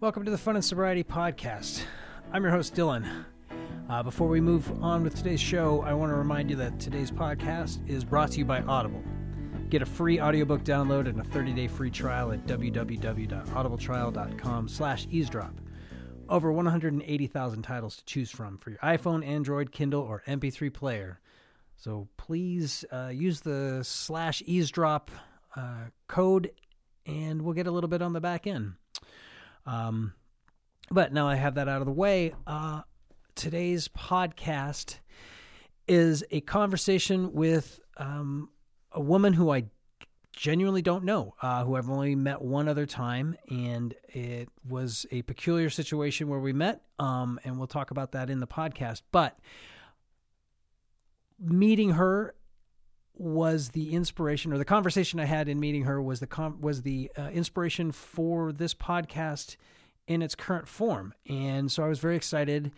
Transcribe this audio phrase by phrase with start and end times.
[0.00, 1.82] Welcome to the Fun and Sobriety Podcast.
[2.32, 3.24] I'm your host, Dylan.
[3.90, 7.10] Uh, before we move on with today's show, I want to remind you that today's
[7.10, 9.02] podcast is brought to you by Audible.
[9.70, 15.60] Get a free audiobook download and a 30-day free trial at www.audibletrial.com slash eavesdrop.
[16.28, 21.18] Over 180,000 titles to choose from for your iPhone, Android, Kindle, or MP3 player.
[21.74, 25.10] So please uh, use the slash eavesdrop
[25.56, 26.52] uh, code
[27.04, 28.74] and we'll get a little bit on the back end.
[29.68, 30.14] Um,
[30.90, 32.32] but now I have that out of the way.
[32.46, 32.82] Uh,
[33.34, 34.96] today's podcast
[35.86, 38.48] is a conversation with um,
[38.92, 39.64] a woman who I
[40.32, 45.20] genuinely don't know, uh, who I've only met one other time, and it was a
[45.22, 49.02] peculiar situation where we met, um, and we'll talk about that in the podcast.
[49.12, 49.38] But
[51.38, 52.34] meeting her
[53.18, 56.82] was the inspiration, or the conversation I had in meeting her was the com- was
[56.82, 59.56] the uh, inspiration for this podcast
[60.06, 62.72] in its current form, and so I was very excited.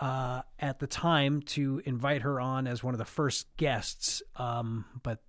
[0.00, 4.86] Uh, at the time, to invite her on as one of the first guests, um,
[5.02, 5.22] but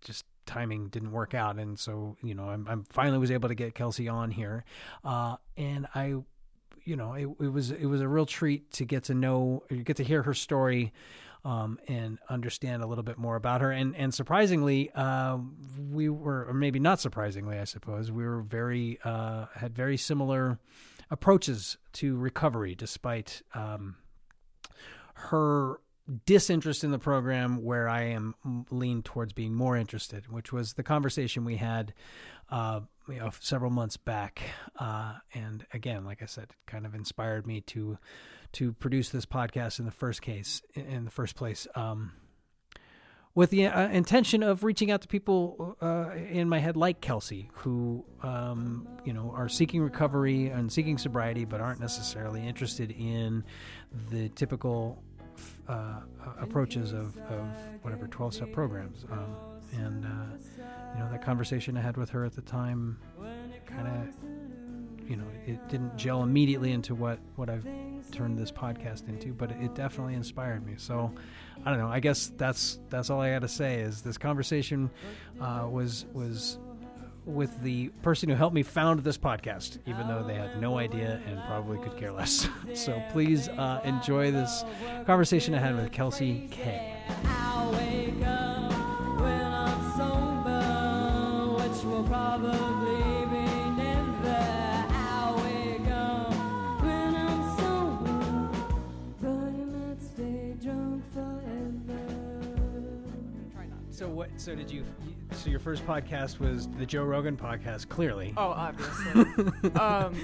[0.00, 3.54] just timing didn't work out, and so you know, I'm, I'm finally was able to
[3.54, 4.64] get Kelsey on here,
[5.04, 6.14] uh, and I,
[6.84, 9.96] you know, it, it, was it was a real treat to get to know, get
[9.98, 10.92] to hear her story.
[11.44, 13.72] Um, and understand a little bit more about her.
[13.72, 15.38] And and surprisingly, uh,
[15.90, 20.60] we were, or maybe not surprisingly, I suppose, we were very uh, had very similar
[21.10, 23.96] approaches to recovery, despite um,
[25.14, 25.80] her
[26.26, 28.34] disinterest in the program where I am
[28.70, 31.94] leaned towards being more interested, which was the conversation we had
[32.50, 34.42] uh, you know, several months back.
[34.78, 37.98] Uh, and again, like I said, it kind of inspired me to
[38.52, 41.66] to produce this podcast in the first case, in the first place.
[41.74, 42.12] Um,
[43.34, 47.50] with the uh, intention of reaching out to people uh, in my head like Kelsey,
[47.54, 53.42] who um, you know are seeking recovery and seeking sobriety, but aren't necessarily interested in
[54.10, 55.02] the typical
[55.68, 56.00] uh,
[56.40, 57.46] approaches of, of
[57.82, 59.04] whatever 12 step programs.
[59.10, 59.34] Um,
[59.72, 60.62] and, uh,
[60.94, 62.98] you know, that conversation I had with her at the time
[63.66, 67.66] kind of, you know, it didn't gel immediately into what, what I've
[68.12, 70.74] turned this podcast into, but it definitely inspired me.
[70.76, 71.12] So
[71.64, 71.88] I don't know.
[71.88, 74.90] I guess that's, that's all I got to say is this conversation
[75.40, 76.58] uh, was, was,
[77.24, 81.20] with the person who helped me found this podcast, even though they had no idea
[81.26, 82.48] and probably could care less.
[82.74, 84.64] so please uh, enjoy this
[85.06, 86.96] conversation I had with Kelsey K.
[91.82, 92.71] So
[104.22, 104.40] what?
[104.40, 104.84] So did you?
[105.32, 108.32] So your first podcast was the Joe Rogan podcast, clearly.
[108.36, 109.70] Oh, obviously.
[109.80, 110.16] um,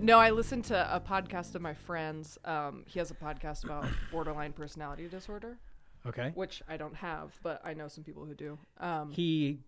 [0.00, 2.38] no, I listened to a podcast of my friends.
[2.44, 5.58] Um, he has a podcast about borderline personality disorder.
[6.04, 6.32] Okay.
[6.34, 8.58] Which I don't have, but I know some people who do.
[8.78, 9.60] Um, he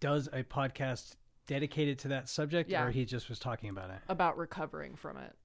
[0.00, 1.16] does a podcast
[1.46, 2.84] dedicated to that subject, yeah.
[2.84, 5.36] or he just was talking about it about recovering from it.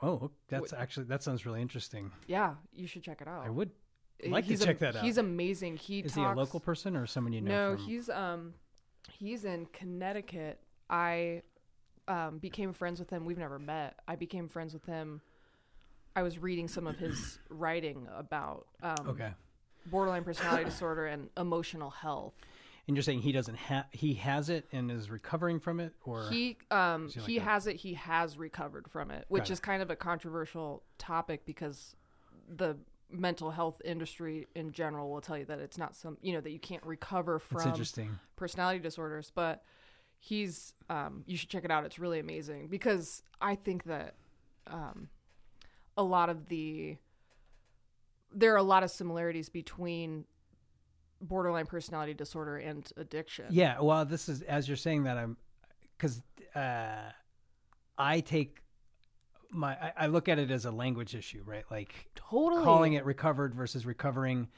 [0.00, 2.12] Oh, that's actually that sounds really interesting.
[2.28, 3.44] Yeah, you should check it out.
[3.44, 3.70] I would
[4.24, 5.04] I'd like he's to check that out.
[5.04, 5.76] He's amazing.
[5.76, 7.72] He is talks, he a local person or someone you know?
[7.72, 7.86] No, from...
[7.86, 8.54] he's um
[9.10, 10.60] he's in Connecticut.
[10.90, 11.42] I
[12.08, 13.24] um, became friends with him.
[13.24, 13.96] We've never met.
[14.08, 15.20] I became friends with him.
[16.16, 19.30] I was reading some of his writing about um, okay
[19.86, 22.34] borderline personality disorder and emotional health.
[22.86, 26.30] And you're saying he doesn't have he has it and is recovering from it, or
[26.30, 27.76] he um he, he has it.
[27.76, 29.62] He has recovered from it, which Got is it.
[29.62, 31.96] kind of a controversial topic because
[32.48, 32.78] the
[33.10, 36.50] mental health industry in general will tell you that it's not some you know that
[36.50, 37.60] you can't recover from
[38.36, 39.62] personality disorders but
[40.18, 41.84] he's um, you should check it out.
[41.84, 44.14] It's really amazing because i think that
[44.66, 45.08] um,
[45.96, 46.96] a lot of the
[48.34, 50.24] there are a lot of similarities between
[51.20, 53.46] borderline personality disorder and addiction.
[53.50, 55.36] Yeah well this is as you're saying that i'm
[55.96, 56.22] because
[56.54, 57.10] uh,
[57.96, 58.60] i take
[59.50, 61.64] my I, I, look at it as a language issue, right?
[61.70, 64.48] Like totally calling it recovered versus recovering,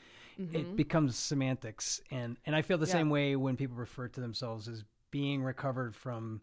[0.41, 0.55] mm-hmm.
[0.55, 2.93] it becomes semantics, and and I feel the yeah.
[2.93, 6.41] same way when people refer to themselves as being recovered from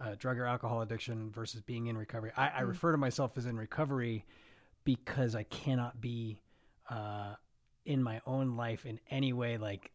[0.00, 2.32] uh, drug or alcohol addiction versus being in recovery.
[2.36, 2.58] I, mm-hmm.
[2.58, 4.24] I, refer to myself as in recovery
[4.84, 6.40] because I cannot be
[6.88, 7.34] uh,
[7.84, 9.90] in my own life in any way like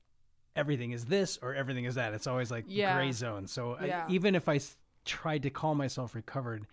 [0.56, 2.14] everything is this or everything is that.
[2.14, 2.96] It's always like yeah.
[2.96, 3.48] gray zone.
[3.48, 4.06] So yeah.
[4.08, 6.66] I, even if I s- tried to call myself recovered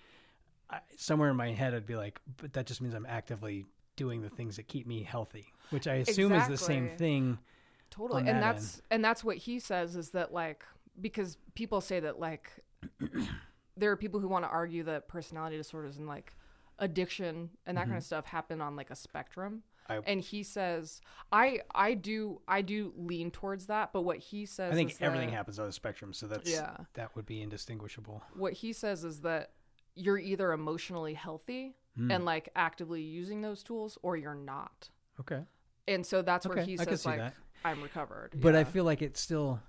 [0.73, 3.67] I, somewhere in my head, I'd be like, but that just means I'm actively
[3.97, 6.55] doing the things that keep me healthy, which I assume exactly.
[6.55, 7.39] is the same thing.
[7.91, 8.21] Totally.
[8.21, 8.83] And that that's, end.
[8.91, 10.65] and that's what he says is that like,
[11.01, 12.51] because people say that like,
[13.77, 16.35] there are people who want to argue that personality disorders and like
[16.79, 17.99] addiction and that kind mm-hmm.
[17.99, 19.63] of stuff happen on like a spectrum.
[19.89, 21.01] I- and he says,
[21.33, 25.31] I I do I do lean towards that, but what he says, I think everything
[25.31, 26.77] that- happens on the spectrum, so that's Yeah.
[26.95, 28.23] that would be indistinguishable.
[28.35, 29.51] what he says is that
[29.95, 32.11] you're either emotionally healthy Hmm.
[32.11, 34.89] and like actively using those tools or you're not.
[35.21, 35.43] Okay.
[35.87, 37.35] And so that's where Okay, he says like that.
[37.67, 38.31] I'm recovered.
[38.41, 39.61] But I feel like it still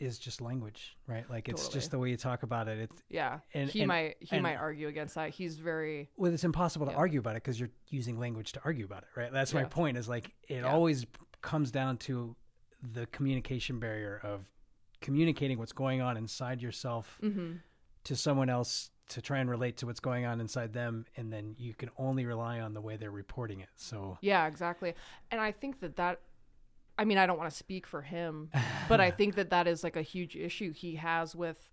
[0.00, 1.30] is just language, right?
[1.30, 1.78] Like it's Totally.
[1.80, 2.78] just the way you talk about it.
[2.80, 3.38] It's yeah.
[3.54, 5.30] and- he and- might he and- might argue against that.
[5.30, 8.84] He's very well, it's impossible to argue about it because you're using language to argue
[8.84, 9.32] about it, right?
[9.32, 9.96] That's my point.
[9.96, 10.72] Is like it Yeah.
[10.72, 11.06] always
[11.40, 12.34] comes down to
[12.82, 14.44] the communication barrier of
[15.00, 17.60] communicating what's going on inside yourself mhm.
[18.04, 21.54] to someone else to try and relate to what's going on inside them, and then
[21.58, 23.68] you can only rely on the way they're reporting it.
[23.76, 24.94] So Yeah, exactly.
[25.30, 26.20] And I think that that
[26.96, 28.50] I mean, I don't want to speak for him,
[28.88, 31.70] but I think that that is like a huge issue he has with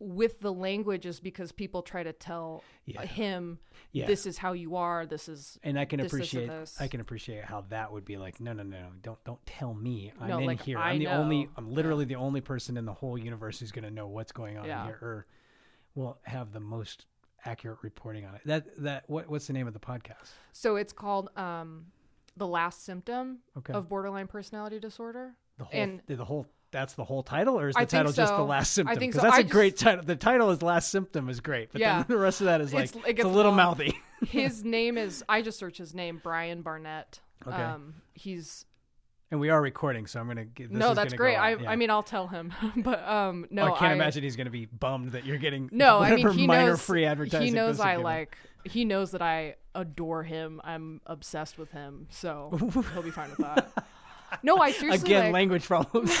[0.00, 3.02] with the language is because people try to tell Yeah.
[3.06, 3.58] him
[3.92, 4.06] Yeah.
[4.06, 6.76] this is how you are, this is and I can this, this, appreciate this.
[6.80, 9.72] I can appreciate how that would be like no no no no don't don't tell
[9.72, 11.48] me I'm No, in like, here I I'm the only.
[11.56, 14.58] I'm literally the only person in the whole universe who's going to know what's going
[14.58, 14.84] on Yeah.
[14.84, 15.26] here or
[15.94, 17.06] will have the most
[17.46, 20.92] accurate reporting on it that that what what's the name of the podcast So it's
[20.94, 21.86] called um,
[22.36, 23.72] the last symptom Okay.
[23.74, 25.32] of borderline personality disorder.
[25.58, 28.32] the whole and the whole that's the whole title or is the I title just
[28.32, 28.44] the so.
[28.46, 29.28] last I symptom think because so.
[29.28, 31.98] that's I a great title the title is last symptom is great but Yeah.
[31.98, 33.56] then the rest of that is like It's- it's, it gets a little long.
[33.58, 33.96] mouthy
[34.26, 37.20] His name is I just searched his name, Brian Barnett.
[37.46, 37.54] Okay.
[37.62, 38.64] Um, he's
[39.30, 41.36] and we are recording so I'm gonna get this no, that's gonna great.
[41.36, 41.70] I yeah.
[41.70, 44.50] I mean I'll tell him, but um no, Oh, I can't imagine he's going to
[44.50, 47.46] be bummed that you're getting No, I mean he minor knows free advertising.
[47.46, 48.36] He knows I like.
[48.64, 50.60] He knows that I adore him.
[50.64, 52.50] I'm obsessed with him, so
[52.92, 53.86] he'll be fine with that.
[54.42, 56.16] No, I seriously again like, language problems.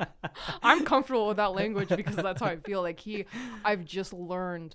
[0.62, 2.82] I'm comfortable with that language because that's how I feel.
[2.82, 3.26] Like he,
[3.64, 4.74] I've just learned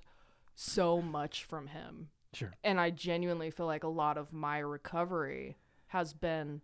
[0.55, 2.53] so much from him, sure.
[2.63, 5.57] and I genuinely feel like a lot of my recovery
[5.87, 6.61] has been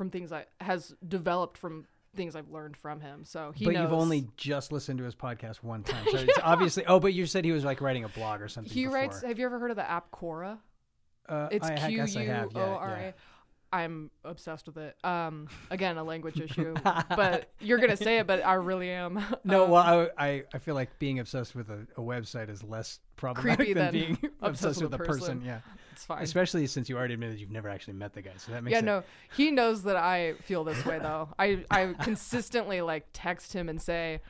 [0.00, 1.84] from things I has developed from
[2.16, 3.22] things I've learned from him.
[3.24, 3.82] So he but knows.
[3.82, 6.86] you've only just listened to his podcast one time, so it's obviously.
[6.86, 8.72] Oh, but you said he was like writing a blog or something.
[8.72, 8.94] he before.
[8.96, 9.20] writes.
[9.22, 10.56] Have you ever heard of the app Quora?
[11.28, 12.20] Uh, It's Q U.
[12.22, 13.06] Yeah, O R yeah.
[13.08, 13.14] A.
[13.72, 14.96] I'm obsessed with it.
[15.04, 19.22] Um, again, a language issue, but you're gonna say it, but I really am.
[19.44, 22.64] No, Um, well, I, I I feel like being obsessed with a, a website is
[22.64, 25.38] less problematic than than being obsessed with with a a person.
[25.38, 25.42] person.
[25.44, 25.60] Yeah,
[25.92, 26.22] it's fine.
[26.22, 28.78] especially since you already admitted you've never actually met the guy, so that makes yeah,
[28.80, 28.84] it.
[28.84, 29.02] no,
[29.36, 31.28] he knows that I feel this way though.
[31.38, 34.20] I I consistently like text him and say,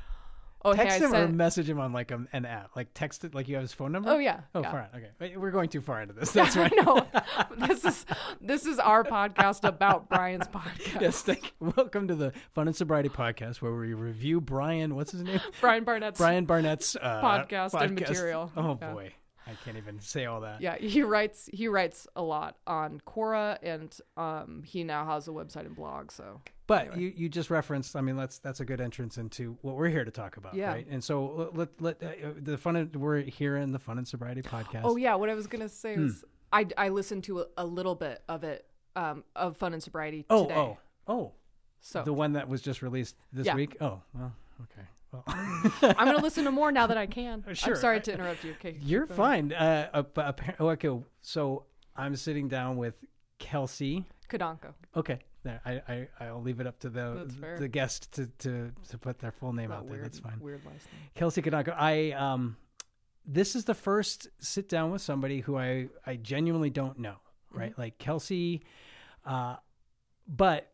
[0.65, 3.35] "Oh, Text hey, him or message him on like a, an app, like text it
[3.35, 4.11] like you have his phone number.
[4.11, 4.41] Oh yeah.
[4.55, 4.71] Oh, yeah.
[4.73, 4.87] fine.
[4.95, 6.31] Okay, Wait, we're going too far into this.
[6.33, 6.73] That's right.
[6.85, 7.07] no,
[7.59, 8.07] this is
[8.41, 11.01] this is our podcast about Brian's podcast.
[11.01, 14.95] yes, thank Welcome to the Fun and Sobriety podcast, where we review Brian.
[14.95, 15.41] What's his name?
[15.61, 18.51] Brian Barnett's Brian Barnett's uh, Podcast and material.
[18.57, 18.93] Oh Yeah.
[18.93, 19.13] boy,
[19.51, 20.61] I can't even say all that.
[20.61, 25.33] Yeah, he writes he writes a lot on Quora, and um, he now has a
[25.33, 26.11] website and blog.
[26.13, 27.97] So But you, you just referenced.
[27.97, 30.71] I mean, that's that's a good entrance into what we're here to talk about, Yeah.
[30.73, 30.87] right?
[30.89, 32.77] And so let let, let uh, the fun.
[32.77, 34.83] And, we're here in the Fun and Sobriety podcast.
[34.85, 36.05] Oh yeah, what I was gonna say Hmm.
[36.05, 38.67] was I I listened to a, a little bit of it
[38.97, 40.55] um of Fun and Sobriety oh today.
[40.57, 41.33] oh oh,
[41.81, 43.55] so the one that was just released this Yeah.
[43.55, 43.77] week.
[43.81, 44.33] Oh well,
[44.63, 44.87] okay.
[45.13, 47.45] Well, I'm gonna listen to more now that I can.
[47.55, 47.75] Sure.
[47.75, 48.53] I'm sorry to interrupt you.
[48.53, 49.53] Okay, you're fine.
[49.53, 50.03] Uh,
[50.59, 50.91] oh, okay,
[51.23, 51.65] so
[51.97, 52.95] I'm sitting down with
[53.39, 54.05] Kelsey.
[54.29, 54.73] Kadanko.
[54.97, 55.61] Okay, there.
[55.65, 59.33] I, I I'll leave it up to the the guest to, to to put their
[59.33, 60.03] full name out there.
[60.03, 60.39] That's fine.
[60.41, 61.11] Weird last name.
[61.15, 61.75] Kelsey Kanako.
[61.77, 62.57] I um,
[63.27, 67.17] this is the first sit down with somebody who I I genuinely don't know.
[67.53, 68.63] Right, like Kelsey,
[69.27, 69.57] uh,
[70.29, 70.71] but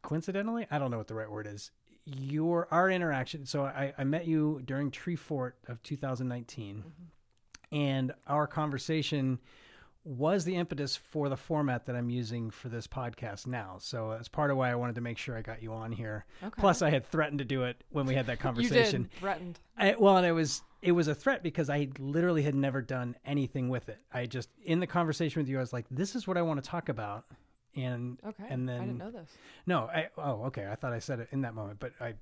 [0.00, 1.70] coincidentally, I don't know what the right word is.
[2.18, 3.46] Your our interaction.
[3.46, 7.76] So I I met you during Treefort of 2019, mm-hmm.
[7.76, 9.38] and our conversation
[10.04, 13.76] was the impetus for the format that I'm using for this podcast now.
[13.78, 16.24] So that's part of why I wanted to make sure I got you on here.
[16.42, 16.58] Okay.
[16.58, 19.02] Plus, I had threatened to do it when we had that You conversation.
[19.02, 19.60] did threatened.
[19.76, 23.14] I, well, and it was it was a threat because I literally had never done
[23.26, 23.98] anything with it.
[24.12, 26.62] I just in the conversation with you, I was like, "This is what I want
[26.62, 27.26] to talk about,"
[27.76, 28.44] and Okay.
[28.48, 29.30] and then I didn't know this.
[29.66, 32.14] no, I oh okay, I thought I said it in that moment, but I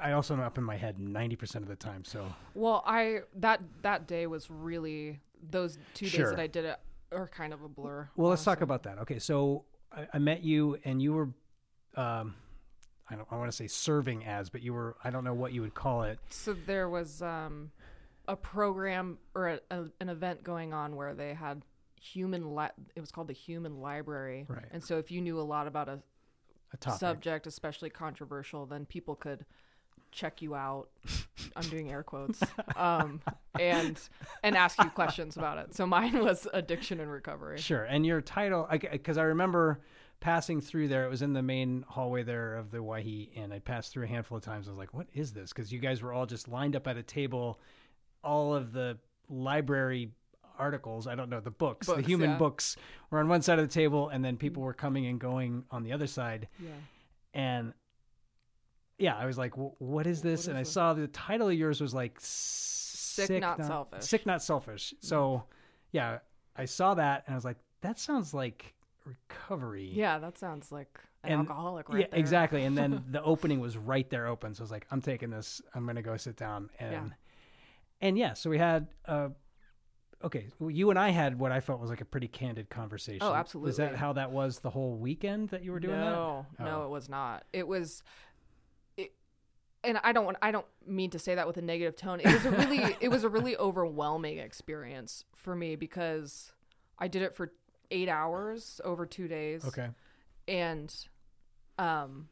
[0.00, 2.04] I also am up in my head ninety percent of the time.
[2.04, 5.20] So Well, I that that day was really
[5.50, 6.24] those two Sure.
[6.26, 6.78] days that I did it
[7.12, 8.08] are kind of a blur.
[8.16, 8.98] well, let's talk about that.
[8.98, 11.28] Okay, so I, I met you, and you were.
[11.94, 12.34] Um,
[13.08, 13.26] I don't.
[13.30, 14.96] I want to say serving as, but you were.
[15.04, 16.18] I don't know what you would call it.
[16.30, 17.70] So there was um,
[18.26, 21.62] a program or a, a, an event going on where they had
[22.12, 22.54] human.
[22.54, 24.64] Li- it was called the Human Library, Right.
[24.70, 26.00] and so if you knew a lot about a
[26.72, 27.00] A topic.
[27.00, 29.44] subject, especially controversial, then people could
[30.12, 30.88] check you out.
[31.56, 32.40] I'm doing air quotes.
[32.76, 33.22] Um,
[33.58, 33.98] and
[34.42, 35.74] and ask you questions about it.
[35.74, 37.58] So mine was addiction and recovery.
[37.58, 37.84] Sure.
[37.84, 39.80] And your title, because I, I, remember
[40.20, 41.06] passing through there.
[41.06, 43.52] It was in the main hallway there of the Wahi Inn.
[43.52, 44.68] I passed through a handful of times.
[44.68, 46.96] I was like, "What is this?" Because you guys were all just lined up at
[46.98, 47.58] a table.
[48.22, 48.98] All of the
[49.30, 50.10] library
[50.58, 52.38] articles, I don't know, the books, books the human yeah.
[52.38, 52.76] books
[53.10, 55.82] were on one side of the table, and then people were coming and going on
[55.82, 56.48] the other side.
[56.58, 56.70] Yeah.
[57.34, 57.72] And
[58.98, 61.80] yeah, I was like, "What is this?" What and I saw the title of yours
[61.80, 64.94] was like "Sick, sick not, not, Selfish." Sick, not selfish.
[65.00, 65.44] So,
[65.92, 66.18] yeah,
[66.56, 70.98] I saw that and I was like, "That sounds like recovery." Yeah, that sounds like
[71.24, 72.00] an and, alcoholic, right?
[72.00, 72.20] Yeah, there.
[72.20, 72.64] exactly.
[72.64, 75.60] And then the opening was right there open, so I was like, "I'm taking this.
[75.74, 77.08] I'm going to go sit down." And yeah.
[78.08, 78.88] and yeah, so we had.
[79.06, 79.28] Uh,
[80.24, 83.22] okay, you and I had what I felt was like a pretty candid conversation.
[83.22, 83.70] Oh, absolutely.
[83.70, 86.64] Is that how that was the whole weekend that you were doing no, that?
[86.64, 86.78] No, oh.
[86.78, 87.44] no, it was not.
[87.52, 88.02] It was
[89.86, 92.20] and I don't want I don't mean to say that with a negative tone.
[92.20, 96.52] It was a really it was a really overwhelming experience for me because
[96.98, 97.52] I did it for
[97.90, 99.64] 8 hours over 2 days.
[99.64, 99.88] Okay.
[100.48, 100.94] And
[101.78, 102.28] um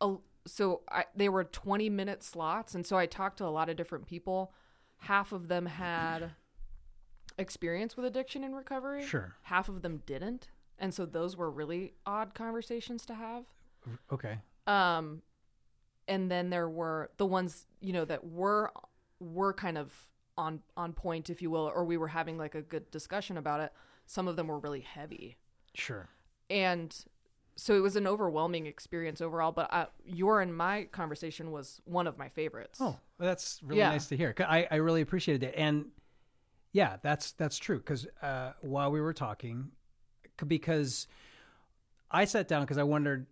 [0.00, 0.16] a,
[0.46, 3.76] so I, they were 20 minute slots and so I talked to a lot of
[3.76, 4.52] different people.
[4.98, 6.32] Half of them had
[7.38, 9.04] experience with addiction and recovery.
[9.04, 9.34] Sure.
[9.42, 10.48] Half of them didn't.
[10.78, 13.44] And so those were really odd conversations to have.
[14.12, 14.38] Okay.
[14.66, 15.22] Um
[16.08, 18.70] and then there were the ones you know that were
[19.20, 19.92] were kind of
[20.36, 23.60] on on point if you will or we were having like a good discussion about
[23.60, 23.72] it
[24.06, 25.36] some of them were really heavy
[25.74, 26.08] sure
[26.50, 27.04] and
[27.54, 32.06] so it was an overwhelming experience overall but uh, your and my conversation was one
[32.06, 33.90] of my favorites oh well, that's really yeah.
[33.90, 35.86] nice to hear I, I really appreciated it and
[36.72, 39.70] yeah that's that's true because uh, while we were talking
[40.46, 41.06] because
[42.10, 43.26] i sat down because i wondered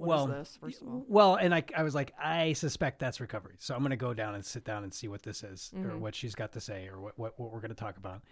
[0.00, 1.04] what well, this, first of all?
[1.08, 3.56] Well, and I, I was like, I suspect that's recovery.
[3.58, 5.90] So I'm going to go down and sit down and see what this is mm-hmm.
[5.90, 8.22] or what she's got to say or what, what, what we're going to talk about.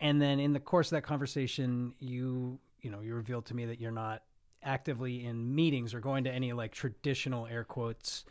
[0.00, 3.64] And then in the course of that conversation, you, you know, you revealed to me
[3.64, 4.22] that you're not
[4.62, 8.24] actively in meetings or going to any like traditional air quotes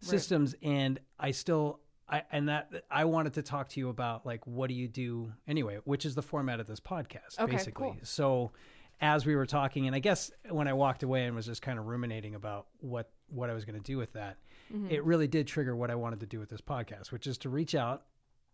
[0.00, 0.54] systems.
[0.62, 0.70] Right.
[0.70, 4.68] And I still, I, and that I wanted to talk to you about like, what
[4.68, 7.88] do you do anyway, which is the format of this podcast, okay, basically.
[7.88, 7.96] Cool.
[8.02, 8.52] So,
[9.00, 11.78] as we were talking, and I guess when I walked away and was just kind
[11.78, 14.36] of ruminating about what what I was going to do with that,
[14.72, 14.90] mm-hmm.
[14.90, 17.48] it really did trigger what I wanted to do with this podcast, which is to
[17.48, 18.04] reach out,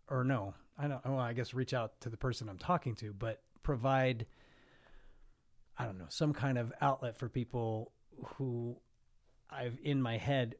[0.09, 1.05] or no, I don't.
[1.05, 4.25] Well, I guess reach out to the person I'm talking to, but provide,
[5.77, 7.91] I don't know, some kind of outlet for people
[8.37, 8.77] who
[9.49, 10.55] I've in my head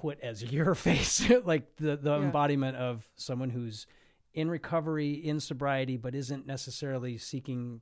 [0.00, 2.24] put as your face, like the the yeah.
[2.24, 3.86] embodiment of someone who's
[4.34, 7.80] in recovery, in sobriety, but isn't necessarily seeking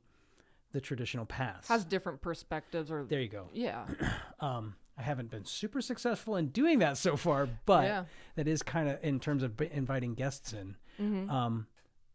[0.73, 1.69] the traditional paths.
[1.69, 3.49] Has different perspectives or There you go.
[3.53, 3.87] Yeah.
[4.41, 8.05] um, I haven't been super successful in doing that so far, but yeah.
[8.37, 10.77] that is kind of in terms of inviting guests in.
[11.01, 11.31] Mm-hmm.
[11.31, 11.67] Um,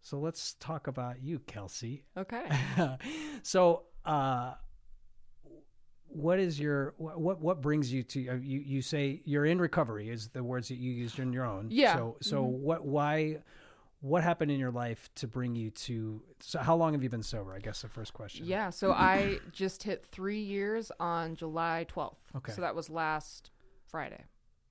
[0.02, 2.04] so let's talk about you, Kelsey.
[2.16, 2.46] Okay.
[3.44, 4.54] so, uh,
[6.15, 10.10] what is your what what brings you to uh, you you say you're in recovery
[10.10, 11.67] is the words that you used in your own.
[11.69, 11.95] Yeah.
[11.95, 12.63] So so mm-hmm.
[12.63, 13.38] what why
[14.00, 17.24] what happened in your life to bring you to so how long have you been
[17.24, 17.53] sober?
[17.53, 18.45] I guess the first question.
[18.45, 22.53] Yeah so i just hit three years on july 12th okay.
[22.53, 23.51] So that was last
[23.88, 24.24] friday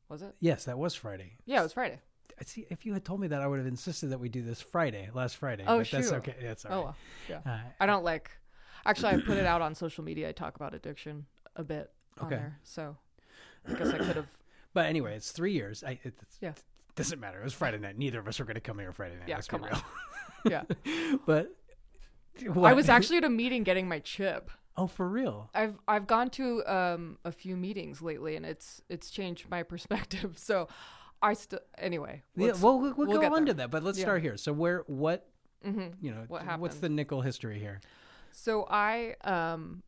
[0.08, 0.34] was it?
[0.40, 1.36] Yes that was friday.
[1.44, 2.00] Yeah it was friday.
[2.40, 4.40] I see if you had told me that i would have insisted that we do
[4.40, 6.36] this friday last friday oh but that's okay.
[6.40, 6.84] That's all oh, right.
[6.84, 6.96] well,
[7.44, 7.52] yeah.
[7.52, 8.30] Uh, i don't like
[8.86, 10.28] actually i put it out on social media.
[10.28, 11.90] I talk about addiction a bit
[12.22, 12.96] okay there, so
[13.68, 14.28] i guess i could have
[14.74, 16.52] but anyway it's three years I, it's, yeah
[16.94, 17.40] doesn't matter.
[17.40, 17.98] It was Friday night.
[17.98, 19.28] Neither of us were going to come here Friday night.
[19.28, 19.80] Yeah, Let's come on.
[20.44, 20.62] yeah,
[21.26, 21.54] but
[22.46, 22.70] what?
[22.70, 24.50] I was actually at a meeting getting my chip.
[24.76, 25.50] Oh, for real?
[25.54, 30.38] I've I've gone to um, a few meetings lately, and it's it's changed my perspective.
[30.38, 30.68] So,
[31.22, 32.22] I still anyway.
[32.36, 34.04] Yeah, well, we'll, we'll, we'll go on to that, but let's yeah.
[34.04, 34.36] start here.
[34.36, 35.26] So, where what
[35.66, 35.88] mm-hmm.
[36.00, 36.62] you know what happened?
[36.62, 37.80] What's the nickel history here?
[38.30, 39.82] So I um,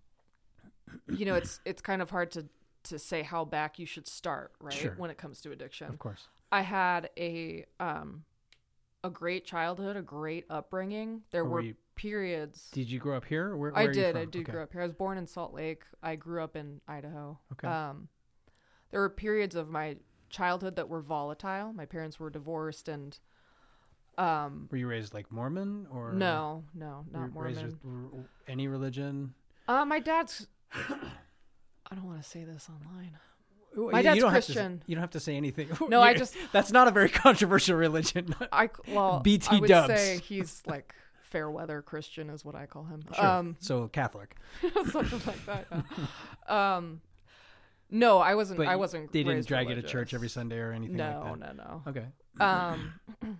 [1.09, 2.47] you know, it's it's kind of hard to
[2.85, 4.73] to say how back you should start, right?
[4.73, 4.95] Sure.
[4.97, 6.29] When it comes to addiction, of course.
[6.53, 8.25] I had a um
[9.05, 11.23] a great childhood, a great upbringing.
[11.31, 12.69] There were, were periods.
[12.73, 13.57] Did you grow up here?
[13.57, 14.17] Where, where I did.
[14.17, 14.53] I did okay.
[14.53, 14.83] grow up here.
[14.83, 15.85] I was born in Salt Lake.
[16.03, 17.39] I grew up in Idaho.
[17.53, 17.69] Okay.
[17.69, 18.09] Um,
[18.91, 19.97] there were periods of my
[20.31, 21.73] childhood that were volatile.
[21.73, 23.19] My parents were divorced, and
[24.19, 27.79] um, were you raised like Mormon or no, no, not Mormon.
[28.13, 29.35] With any religion?
[29.69, 30.47] Uh, my dad's.
[30.75, 33.17] I don't want to say this online.
[33.93, 34.79] My dad's you Christian.
[34.79, 35.69] To, you don't have to say anything.
[35.89, 38.35] No, I just that's not a very controversial religion.
[38.51, 39.95] I well, BT I would dubs.
[39.95, 43.03] say he's like fair weather Christian is what I call him.
[43.15, 43.27] Sure.
[43.27, 44.37] Um, so Catholic,
[44.91, 45.67] something like that.
[46.49, 46.77] Yeah.
[46.77, 47.01] um,
[47.91, 48.59] No, I wasn't.
[48.59, 49.13] But I wasn't.
[49.13, 51.57] They didn't drag you to church every Sunday or anything No, like that.
[51.57, 51.83] no, no.
[51.87, 52.07] Okay.
[52.41, 52.95] um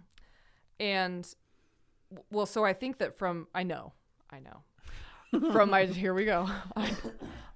[0.81, 1.27] and
[2.31, 3.93] well so i think that from i know
[4.31, 4.63] i know
[5.31, 6.93] from my here we go I,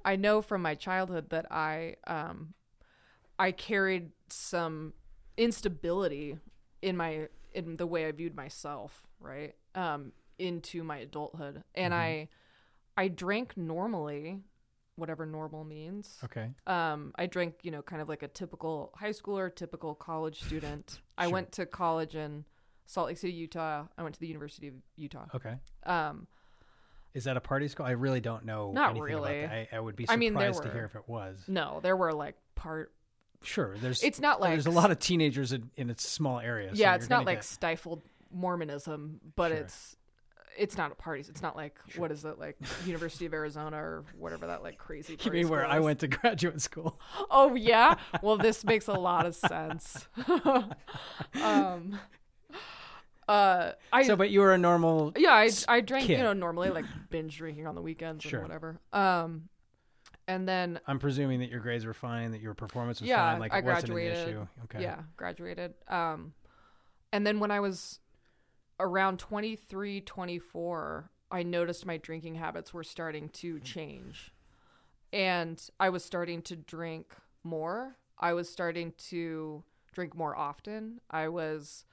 [0.05, 2.55] I know from my childhood that i um
[3.39, 4.93] i carried some
[5.37, 6.39] instability
[6.83, 12.29] in my in the way i viewed myself right um into my adulthood and i
[12.97, 14.41] i drank normally
[14.97, 16.51] whatever normal means Okay.
[16.67, 21.01] um, I drank, you know, kind of like a typical high schooler, typical college student.
[21.17, 22.45] I went to college in
[22.85, 23.87] Salt Lake City, Utah.
[23.97, 25.25] I went to the University of Utah.
[25.35, 25.55] Okay.
[25.87, 26.27] Um,
[27.15, 27.87] Is that a party school?
[27.87, 28.71] I really don't know.
[28.73, 29.41] Not anything really.
[29.41, 29.69] About that.
[29.73, 31.39] I, I would be I surprised mean, there to hear if it was.
[31.49, 32.93] no, there were like part.
[33.43, 33.77] Sure.
[33.79, 34.03] There's.
[34.03, 36.71] It's not like there's a lot of teenagers in, in a small area.
[36.75, 38.03] yeah, you're it's not like get- stifled
[38.33, 39.59] Mormonism, but Sure.
[39.59, 39.97] it's
[40.59, 41.29] it's not a parties.
[41.29, 45.17] It's not like what is it like University of Arizona or whatever that like crazy.
[45.25, 47.01] You mean where I went to graduate school?
[47.31, 47.95] Oh yeah.
[48.23, 50.07] Well, this makes a lot of sense.
[51.43, 51.99] um.
[53.31, 55.13] Uh, I so, but you were a normal.
[55.17, 56.19] Yeah, I I drank, kid.
[56.19, 58.41] you know, normally like binge drinking on the weekends Sure.
[58.41, 58.81] and whatever.
[58.93, 59.49] Um,
[60.27, 63.41] and then I'm presuming that your grades were fine, that your performance was yeah, fine,
[63.41, 64.19] like I it wasn't graduated.
[64.19, 64.47] an issue.
[64.65, 64.83] Okay.
[64.83, 65.75] Yeah, graduated.
[65.87, 66.33] Um,
[67.13, 68.01] and then when I was
[68.81, 74.33] around 23, 24, I noticed my drinking habits were starting to change,
[75.13, 77.97] and I was starting to drink more.
[78.19, 81.01] I was starting to drink more often.
[81.11, 81.85] I was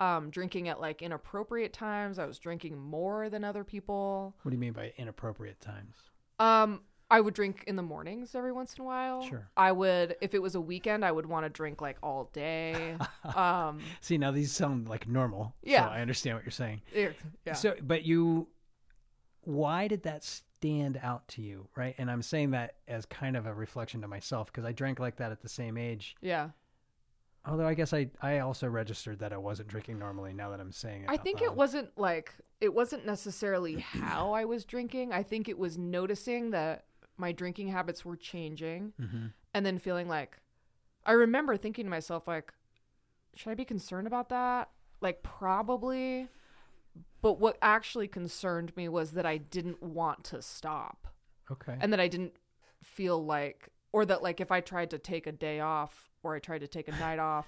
[0.00, 2.18] um, drinking at like inappropriate times.
[2.18, 4.34] I was drinking more than other people.
[4.42, 5.96] What do you mean by inappropriate times?
[6.38, 9.22] Um, I would drink in the mornings every once in a while.
[9.22, 9.48] Sure.
[9.56, 12.96] I would, if it was a weekend, I would want to drink like all day.
[13.36, 15.54] um, See, now these sound like normal.
[15.62, 15.86] Yeah.
[15.86, 16.80] So I understand what you're saying.
[16.94, 17.10] yeah.
[17.46, 17.52] yeah.
[17.52, 18.48] So, but you,
[19.42, 21.94] why did that stand out to you, right?
[21.98, 25.16] And I'm saying that as kind of a reflection to myself because I drank like
[25.16, 26.16] that at the same age.
[26.20, 26.50] yeah.
[27.46, 30.32] Although I guess I, I also registered that I wasn't drinking normally.
[30.32, 34.44] Now that I'm saying it, I think it wasn't like it wasn't necessarily how I
[34.46, 35.12] was drinking.
[35.12, 36.86] I think it was noticing that
[37.18, 39.32] my drinking habits were changing Mhm.
[39.52, 40.38] and then feeling like
[41.04, 42.52] I remember thinking to myself like
[43.36, 44.70] should I be concerned about that?
[45.00, 46.28] Like probably
[47.20, 51.08] but what actually concerned me was that I didn't want to stop
[51.50, 51.76] Okay.
[51.80, 52.36] and that I didn't
[52.82, 56.38] feel like or that like if I tried to take a day off or I
[56.38, 57.46] tried to take a night off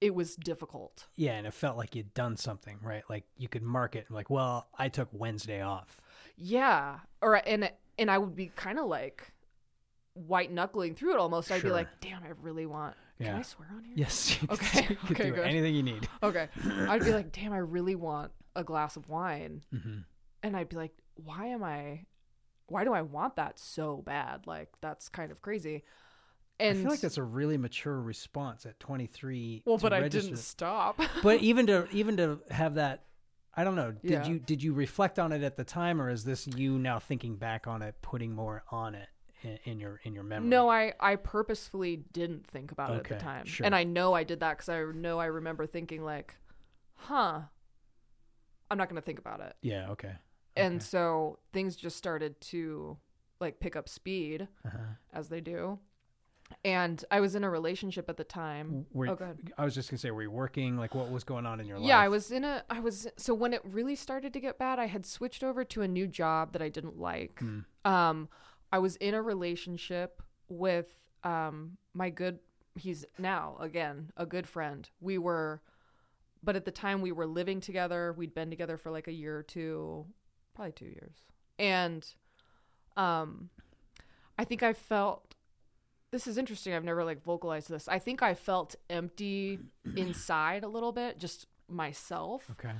[0.00, 1.06] it was difficult.
[1.16, 3.04] yeah, and it felt like you'd done something, right?
[3.08, 6.00] Like you could mark it like, well, I took Wednesday off.
[6.36, 9.32] Yeah, or and and I would be kind of like
[10.14, 11.50] white knuckling through it almost.
[11.50, 13.94] I'd be like, "Damn, I really want." Can I swear on here?
[13.96, 14.36] Yes.
[14.50, 15.38] Okay, okay, good.
[15.38, 16.06] anything you need.
[16.22, 16.48] Okay.
[16.88, 19.98] I'd be like, "Damn, I really want a glass of wine," hmm
[20.42, 22.04] and I'd be like, "Why am I?
[22.66, 24.46] Why do I want that so bad?
[24.46, 25.84] Like that's kind of crazy."
[26.60, 29.62] And I feel like that's a really mature response at 23.
[29.66, 31.00] well, but I didn't stop.
[31.22, 33.04] but even to even to have that
[33.56, 34.26] i don't know did Yeah.
[34.26, 37.36] you did you reflect on it at the time or is this you now thinking
[37.36, 39.08] back on it putting more on it
[39.42, 43.04] in, in your in your memory No, I I purposefully didn't think about it at
[43.04, 43.64] the time, sure.
[43.64, 46.34] and I know I did that because I know I remember thinking like,
[46.94, 47.42] "Huh,
[48.70, 50.14] I'm not going to think about it." yeah okay
[50.56, 52.96] And so things just started to
[53.40, 54.78] like pick up speed uh-huh.
[55.12, 55.78] as they do.
[56.64, 58.86] And I was in a relationship at the time.
[58.92, 59.38] were, oh, go ahead.
[59.58, 61.78] i was just gonna say were you working like what was going on in your
[61.78, 64.58] life Yeah, I was in a I was so when it really started to get
[64.58, 67.40] bad, I had switched over to a new job that I didn't like.
[67.42, 67.64] Mm.
[67.84, 68.28] Um
[68.72, 72.38] I was in a relationship with um my good
[72.76, 74.88] he's now again a good friend.
[75.00, 75.62] We were
[76.42, 78.12] but at the time we were living together.
[78.16, 80.04] We'd been together for like a year or two,
[80.54, 81.16] probably 2 years.
[81.58, 82.06] And
[82.96, 83.50] um
[84.38, 85.33] I think I felt
[86.14, 86.74] this is interesting.
[86.74, 87.88] I've never like vocalized this.
[87.88, 89.58] I think I felt empty
[89.96, 92.48] inside a little bit, just myself.
[92.52, 92.70] okay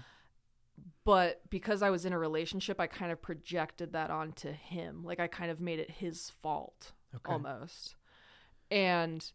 [1.04, 5.02] But because I was in a relationship, I kind of projected that onto him.
[5.02, 7.96] Like I kind of made it his fault okay almost.
[8.70, 9.28] And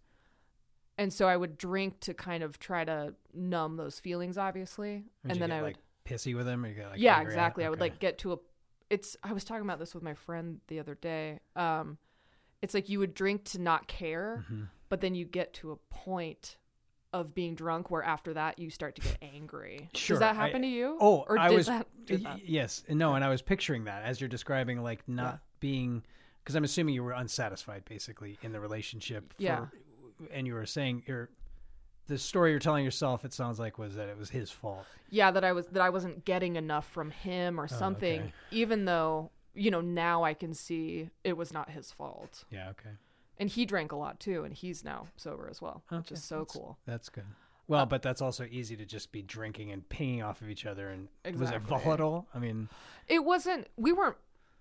[0.98, 5.04] and so I would drink to kind of try to numb those feelings obviously.
[5.24, 7.22] Would and then get, I would like pissy with him or you get like yeah
[7.22, 8.38] exactly i would like get to a
[8.90, 12.00] it's i was talking about this with my friend the other day um
[12.62, 14.67] it's like you would drink to not care Mhm.
[14.89, 16.58] but then you get to a point
[17.12, 20.45] of being drunk where after that you start to get angry Sure, does that I-
[20.45, 22.45] happen to you oh or i was that, did that?
[22.45, 26.04] yes no and i was picturing that as you're describing like not being
[26.43, 29.65] because i'm assuming you were unsatisfied basically in the relationship for, Yeah.
[30.32, 31.30] and you were saying you're
[32.08, 35.32] the story you're telling yourself it sounds like was that it was his fault yeah
[35.32, 38.34] that i was that i wasn't getting enough from him or something Oh, okay.
[38.52, 42.91] even though you know now i can see it was not his fault yeah okay
[43.38, 46.24] and he drank a lot too, and he's now sober as well, which Okay, is
[46.26, 46.78] so that's- cool.
[46.86, 47.24] That's good.
[47.69, 50.65] Well, uh, but that's also easy to just be drinking and pinging off of each
[50.65, 50.89] other.
[50.89, 51.08] And
[51.39, 52.28] was it volatile?
[52.36, 52.67] I mean,
[53.08, 53.67] It wasn't.
[53.78, 54.17] We weren't.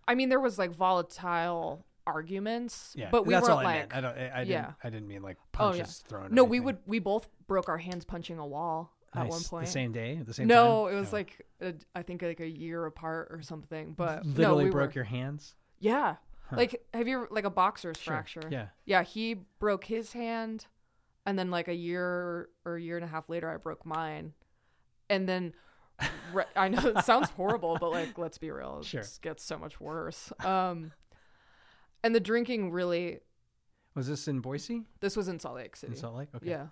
[0.06, 3.74] I mean, there was like volatile arguments, yeah, but we that's weren't all I like.
[3.80, 3.94] meant.
[3.96, 4.16] I don't.
[4.18, 4.48] I, I didn't.
[4.50, 4.72] yeah.
[4.84, 5.78] I didn't mean like Oh, yeah.
[5.78, 6.32] punches thrown.
[6.32, 6.78] no, we would.
[6.86, 9.30] We both broke our hands punching a wall at Nice.
[9.30, 9.66] one point.
[9.66, 10.96] The same day, at the same no, time.
[10.96, 11.16] it was Oh.
[11.16, 13.92] like a, I think like a year apart or something.
[13.94, 15.54] But literally no, we broke were, your hands.
[15.78, 16.16] Yeah,
[16.50, 16.56] Huh.
[16.56, 18.14] like have you like a boxer's Sure.
[18.14, 18.48] fracture?
[18.50, 18.68] Yeah.
[18.84, 20.66] Yeah, he broke his hand,
[21.26, 24.32] and then like a year or a year and a half later, I broke mine,
[25.10, 25.54] and then
[26.32, 29.02] re- I know it sounds horrible, but like let's be real, it Sure.
[29.22, 30.32] gets so much worse.
[30.44, 30.92] Um,
[32.04, 33.20] and the drinking really.
[33.94, 34.84] Was this in Boise?
[35.00, 35.92] This was in Salt Lake City.
[35.94, 36.28] In Salt Lake?
[36.36, 36.48] Okay.
[36.50, 36.66] Yeah,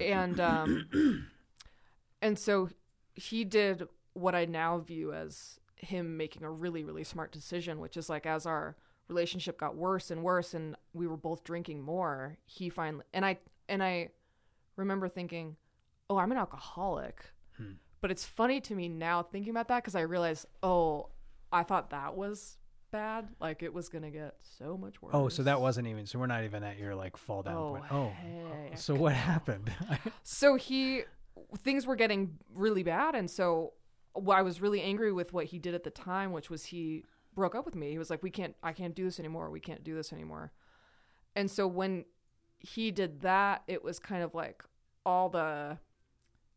[0.00, 1.26] and um,
[2.22, 2.68] and so
[3.14, 7.96] he did what I now view as him making a really really smart decision, which
[7.96, 8.76] is like as our
[9.08, 12.38] relationship got worse and worse, and we were both drinking more.
[12.46, 14.10] He finally and I and I
[14.76, 15.56] remember thinking,
[16.10, 17.24] "Oh, I'm an alcoholic."
[17.56, 17.72] Hmm.
[18.00, 21.08] But it's funny to me now thinking about that because I realize, oh,
[21.50, 22.56] I thought that was
[22.92, 23.28] bad.
[23.40, 25.12] Like it was gonna get so much worse.
[25.14, 26.06] Oh, so that wasn't even.
[26.06, 27.84] So we're not even at your like fall down Oh, point.
[27.90, 28.12] Oh.
[28.68, 29.72] heck So what happened?
[30.22, 31.02] so he
[31.58, 33.72] things were getting really bad and so
[34.32, 37.54] i was really angry with what he did at the time which was he broke
[37.54, 39.84] up with me he was like we can't i can't do this anymore we can't
[39.84, 40.52] do this anymore
[41.36, 42.04] and so when
[42.58, 44.62] he did that it was kind of like
[45.06, 45.78] all the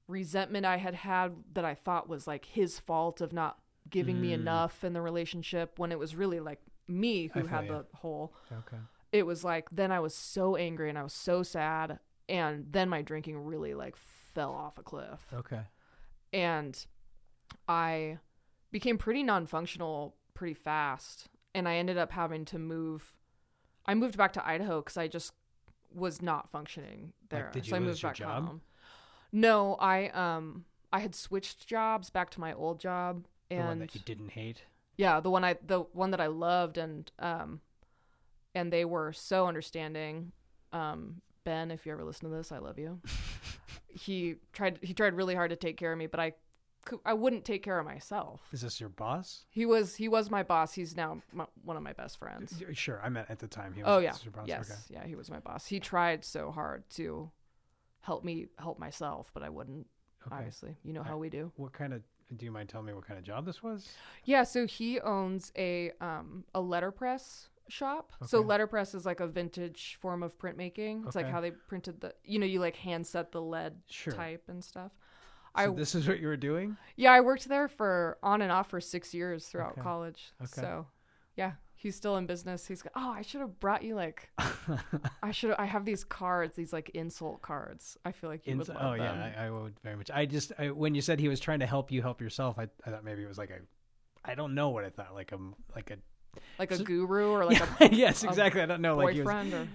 [0.07, 3.57] resentment i had had that i thought was like his fault of not
[3.89, 4.33] giving me Mm.
[4.41, 7.79] enough in the relationship when it was really like me who had ya.
[7.79, 8.77] the whole okay.
[9.11, 12.89] it was like then I was so angry and I was so sad and then
[12.89, 13.95] my drinking really like
[14.33, 15.61] fell off a cliff Okay.
[16.33, 16.85] and
[17.67, 18.17] I
[18.71, 23.17] became pretty non-functional pretty fast and I ended up having to move
[23.85, 25.33] I moved back to Idaho cuz I just
[25.93, 27.43] was not functioning there.
[27.45, 28.45] Like, did so you I lose moved your back job?
[28.45, 28.61] home.
[29.31, 33.79] No, I um I had switched jobs back to my old job The and one
[33.79, 34.63] that you didn't hate.
[34.97, 37.61] yeah, the one I the one that I loved and um
[38.55, 40.31] and they were so understanding.
[40.71, 43.01] Um Ben, if you ever listen to this, I love you.
[43.93, 46.33] he tried he tried really hard to take care of me, but I
[47.05, 48.41] I wouldn't take care of myself.
[48.51, 49.45] Is this your boss?
[49.49, 50.73] He was he was my boss.
[50.73, 52.61] He's now my, one of my best friends.
[52.73, 52.99] Sure.
[53.03, 53.73] I meant at the time.
[53.73, 54.15] He was Oh yeah.
[54.45, 54.69] Yes.
[54.69, 54.79] Okay.
[54.89, 55.65] Yeah, he was my boss.
[55.65, 57.29] He tried so hard to
[58.01, 59.87] help me help myself, but I wouldn't.
[60.27, 60.35] Okay.
[60.35, 61.51] Obviously, you know I- how we do.
[61.55, 62.01] What kind of?
[62.37, 63.89] Do you mind telling me what kind of job this was?
[64.23, 68.11] Yeah, so he owns a um a letterpress shop.
[68.25, 71.05] So letterpress is like a vintage form of printmaking.
[71.07, 74.13] It's like how they printed the you know, you like hand set the lead Sure.
[74.13, 74.91] type and stuff.
[75.57, 76.77] So I this is what you were doing.
[76.95, 79.81] yeah, I worked there for on and off for 6 years throughout Okay.
[79.81, 80.31] college.
[80.41, 80.61] Okay.
[80.61, 80.87] So,
[81.35, 82.65] yeah, he's still in business.
[82.67, 84.29] He's got, oh, I should have brought you like
[85.23, 87.97] I should I have these cards, these like insult cards.
[88.05, 88.99] I feel like you Ins- would oh them.
[88.99, 90.09] yeah, I, I would very much.
[90.11, 92.67] I just I, when you said he was trying to help you help yourself, I,
[92.85, 93.59] I thought maybe it was like a,
[94.23, 95.37] I don't know what I thought, like a
[95.75, 95.97] like a.
[96.59, 98.61] like a So- guru or like a yes, exactly.
[98.61, 99.25] I don't know, like he was.
[99.25, 99.67] boyfriend or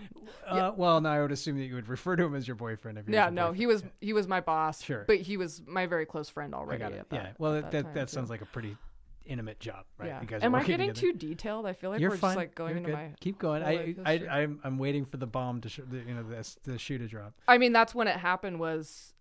[0.47, 2.99] Uh, Well, no, I would assume that you would refer to him as your boyfriend.
[2.99, 3.57] If Yeah, no, boyfriend.
[3.57, 4.83] he was he was my boss.
[4.83, 5.05] Sure.
[5.07, 6.79] but he was my very close friend I already.
[6.81, 6.99] got it.
[7.01, 7.33] At that, yeah.
[7.39, 8.77] Well, at that that, that sounds like a pretty
[9.25, 10.07] intimate job, right?
[10.09, 10.21] Yeah.
[10.21, 11.13] You guys Am I getting together.
[11.13, 11.67] too detailed?
[11.67, 12.29] I feel like You're we're fine.
[12.31, 12.97] just like going You're into good.
[12.97, 13.15] my.
[13.21, 13.63] Keep going.
[13.65, 16.57] I, I, I am I'm waiting for the bomb to, sh- the, you know, the,
[16.71, 17.35] the shoe to drop.
[17.49, 18.61] I mean, that's when it happened.
[18.61, 19.15] Was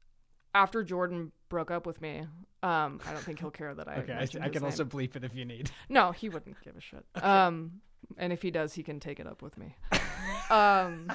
[0.54, 2.28] after Jordan broke up with me.
[2.66, 3.96] Um, I don't think he'll care that I.
[3.98, 5.70] Okay, I, I can also bleep it if you need.
[5.90, 7.06] No, he wouldn't give a shit.
[7.24, 7.82] Um,
[8.18, 9.76] and if he does, he can take it up with me.
[10.50, 11.12] Um,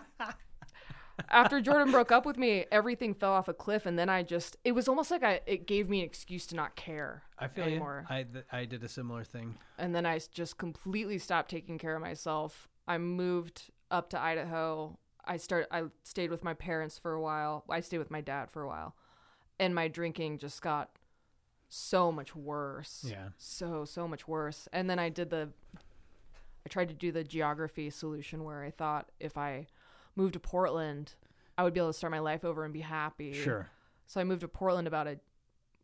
[1.29, 4.57] after Jordan broke up with me, everything fell off a cliff, and then I just.
[4.65, 5.41] It was almost like I.
[5.47, 7.23] It gave me an excuse to not care.
[7.39, 8.07] I feel anymore.
[8.09, 8.17] you.
[8.17, 9.57] I, th- I did a similar thing.
[9.79, 12.69] and then I just completely stopped taking care of myself.
[12.87, 14.99] I moved up to Idaho.
[15.25, 17.65] I start I stayed with my parents for a while.
[17.69, 18.95] I stayed with my dad for a while.
[19.59, 20.91] And my drinking just got
[21.71, 23.07] so much worse.
[23.09, 23.29] Yeah.
[23.39, 24.69] So so much worse.
[24.73, 25.49] And then I did the
[26.67, 29.67] I tried to do the geography solution where I thought if I
[30.17, 31.15] moved to Portland,
[31.57, 33.33] I would be able to start my life over and be happy.
[33.33, 33.69] Sure.
[34.07, 35.19] So I moved to Portland about a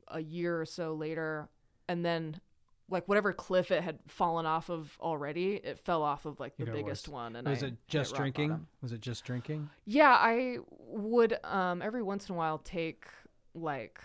[0.08, 1.48] a year or so later,
[1.88, 2.40] and then
[2.88, 6.66] like whatever cliff it had fallen off of already, it fell off of like the
[6.66, 7.12] biggest worse.
[7.12, 7.36] one.
[7.36, 8.50] And Was I it just drinking?
[8.50, 8.66] bottom.
[8.82, 9.70] Was it just drinking?
[9.84, 13.06] Yeah, I would um every once in a while take
[13.54, 14.00] like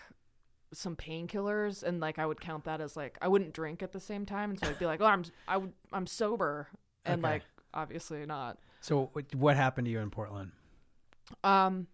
[0.72, 4.00] some painkillers and like I would count that as like I wouldn't drink at the
[4.00, 6.68] same time and so I'd be like, "Oh, I'm I would I'm sober."
[7.04, 7.34] And Okay.
[7.34, 7.42] like
[7.74, 8.58] obviously not.
[8.80, 10.52] So what- happened to you in Portland?
[11.44, 11.86] Um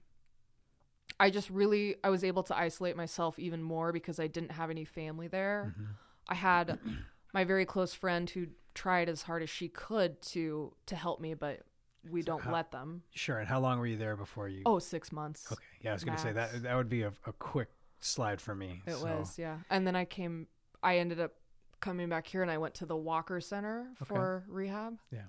[1.20, 4.70] I just really I was able to isolate myself even more because I didn't have
[4.70, 5.74] any family there.
[5.78, 5.86] Mhm.
[6.28, 6.78] I had
[7.34, 11.34] my very close friend who tried as hard as she could to to help me,
[11.34, 11.62] but
[12.08, 13.02] we don't how- let them.
[13.14, 13.38] Sure.
[13.40, 14.62] And how long were you there before you?
[14.64, 15.50] Oh, six months.
[15.50, 15.64] okay.
[15.80, 17.68] Yeah, I was gonna say that that would be a, a quick
[18.00, 18.82] slide for me.
[18.86, 19.58] It so- was, yeah.
[19.70, 20.46] And then I came,
[20.82, 21.32] I ended up
[21.80, 24.08] coming back here and I went to the Walker Center Okay.
[24.08, 24.98] for rehab.
[25.10, 25.22] Yeah.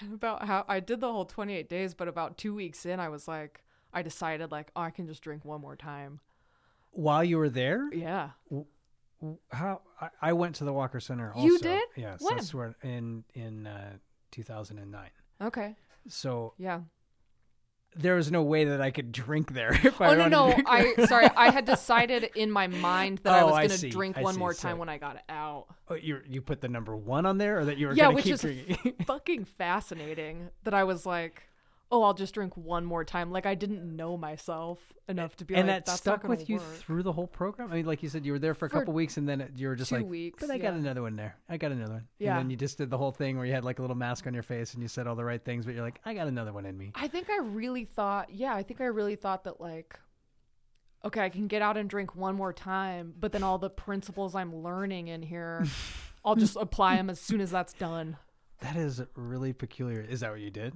[0.00, 3.08] And about how I did the whole 28 days, but about two weeks in, I
[3.08, 6.20] was like, I decided, like, oh, I can just drink one more time.
[6.92, 8.30] While you were there, Yeah.
[9.50, 11.32] how I, I went to the Walker Center.
[11.32, 11.46] Also.
[11.46, 11.82] You did?
[11.96, 12.20] Yes.
[12.22, 12.36] When?
[12.36, 13.96] That's where in in uh,
[14.30, 15.10] 2009.
[15.42, 15.76] Okay.
[16.08, 16.80] So Yeah.
[17.94, 20.54] There was no way that I could drink there if I Oh, no, no.
[20.66, 21.28] I, sorry.
[21.36, 24.34] I had decided in my mind that I Oh, was going to drink I one
[24.34, 24.38] see.
[24.40, 25.66] more So- time when I got out.
[25.88, 28.26] Oh, you you put the number one on there, or that you were Yeah, which
[28.26, 28.94] is drinking.
[29.06, 31.42] fucking fascinating that I was like,
[31.92, 33.30] oh, I'll just drink one more time.
[33.30, 36.74] Like I didn't know myself enough to be and like, that stuck with you work."
[36.76, 37.70] through the whole program.
[37.70, 39.42] I mean, like you said, you were there for a For couple weeks, and then
[39.42, 41.36] it, you were just two like, weeks, But I got another one there.
[41.48, 42.08] I got another one.
[42.18, 42.30] Yeah.
[42.30, 44.26] And then you just did the whole thing where you had like a little mask
[44.26, 46.26] on your face, and you said all the right things, but you're like, I got
[46.26, 46.92] another one in me.
[46.94, 50.00] I think I really thought, yeah, I think I really thought that like,
[51.04, 54.34] okay, I can get out and drink one more time, but then all the principles
[54.34, 55.66] I'm learning in here,
[56.24, 58.16] I'll just apply them as soon as that's done.
[58.60, 60.00] That is really peculiar.
[60.00, 60.72] Is that what you did?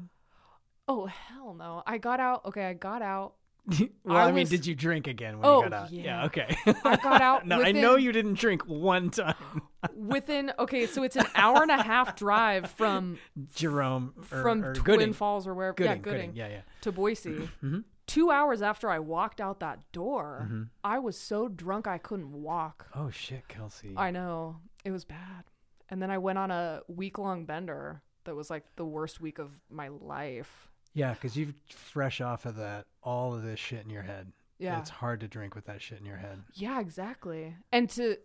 [0.89, 1.83] Oh hell no!
[1.87, 2.45] I got out.
[2.47, 3.35] Okay, I got out.
[4.05, 5.91] well, I, I mean, was- did you drink again when Oh, you got out?
[5.93, 6.25] yeah.
[6.27, 6.57] okay.
[6.85, 7.47] I got out.
[7.49, 9.35] no, I within, know you didn't drink one time.
[9.97, 10.53] within.
[10.59, 13.19] Okay, so it's an hour and a half drive from
[13.57, 15.13] Jerome or, from or Twin Gooding.
[15.13, 15.75] Falls or wherever.
[15.75, 16.21] Gooding, yeah, Gooding.
[16.31, 16.37] Gooding.
[16.37, 16.61] Yeah, yeah.
[16.83, 17.49] to Boise.
[17.65, 17.85] Mhm.
[18.07, 20.63] Two hours after I walked out that door, Mm-hmm.
[20.85, 22.87] I was so drunk I couldn't walk.
[22.95, 23.95] Oh shit, Kelsey.
[23.97, 24.59] I know.
[24.85, 25.43] It was bad.
[25.91, 29.41] And then I went on a week long bender that was like the worst week
[29.41, 30.69] of my life.
[30.97, 34.33] Yeah, because you're fresh off of that, all of this shit in your head.
[34.59, 34.81] Yeah.
[34.81, 36.43] It's hard to drink with that shit in your head.
[36.55, 37.55] Yeah, exactly.
[37.71, 38.17] And to,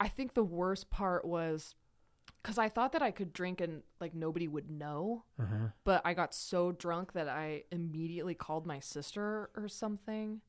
[0.00, 1.74] I think the worst part was
[2.42, 5.24] because I thought that I could drink and like nobody would know.
[5.38, 5.68] Uh-huh.
[5.84, 10.40] But I got so drunk that I immediately called my sister or something.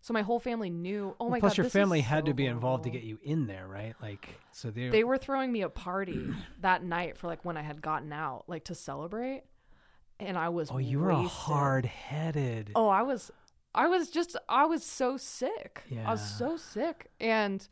[0.00, 1.14] So my whole family knew.
[1.20, 1.54] Oh my Plus, god!
[1.54, 3.94] Plus, your family had so to be involved to get you in there, right?
[4.02, 4.88] Like, so they.
[4.88, 6.28] They were throwing me a party
[6.60, 9.44] that night for like when I had gotten out, like to celebrate.
[10.20, 12.70] And I was oh, you were hard headed.
[12.74, 13.30] Oh, I was
[13.74, 15.82] I was just I was so sick.
[15.90, 16.08] Yeah.
[16.08, 17.10] I was so sick.
[17.20, 17.66] And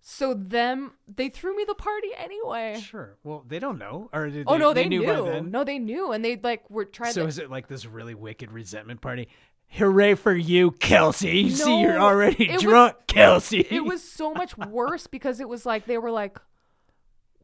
[0.00, 2.80] so them they threw me the party anyway.
[2.80, 3.16] Sure.
[3.24, 5.24] Well, they don't know, or did Oh they, no, they, knew, knew.
[5.24, 5.50] then.
[5.50, 7.86] No, they knew and they like were trying to so to is it like this
[7.86, 9.28] really wicked resentment party?
[9.68, 11.38] Hooray for you, Kelsey!
[11.40, 13.66] You see, you're already it was- drunk, Kelsey.
[13.70, 16.38] it was so much worse because it was like they were like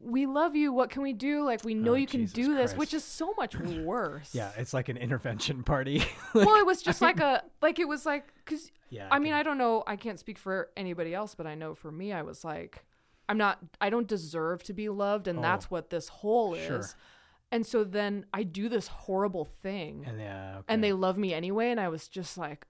[0.03, 0.73] we love you.
[0.73, 1.43] What can we do?
[1.43, 2.77] Like we know Oh, you can Jesus do this, Christ.
[2.77, 4.33] which is so much worse.
[4.33, 6.03] yeah, it's like an intervention party.
[6.33, 9.07] well, it was just like a like it was like because yeah.
[9.11, 11.91] I mean I don't know I can't speak for anybody else, but I know for
[11.91, 12.83] me I was like
[13.29, 16.65] I'm not I don't deserve to be loved, and Oh, that's what this hole is.
[16.65, 16.83] sure.
[17.53, 20.65] And so then I do this horrible thing, and yeah, okay.
[20.69, 22.65] and they love me anyway, and I was just like.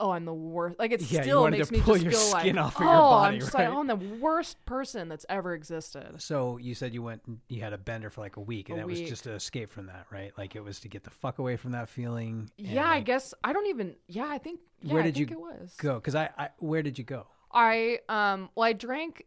[0.00, 0.78] Oh, I'm the worst.
[0.78, 3.68] Like it Yeah, still makes me just feel like, oh, body, I'm just right?
[3.68, 6.22] like, oh, I'm the worst person that's ever existed.
[6.22, 8.82] So you said you went, you had a bender for like a week, and A
[8.82, 10.32] that was just to escape from that, right?
[10.38, 12.48] Like it was to get the fuck away from that feeling.
[12.56, 13.96] Yeah, I guess I don't even.
[14.06, 14.60] Yeah, I think.
[14.82, 15.74] Yeah, Where did you it was?
[15.78, 15.94] go?
[15.96, 17.26] Because I, I, where did you go?
[17.52, 19.24] I um well I drank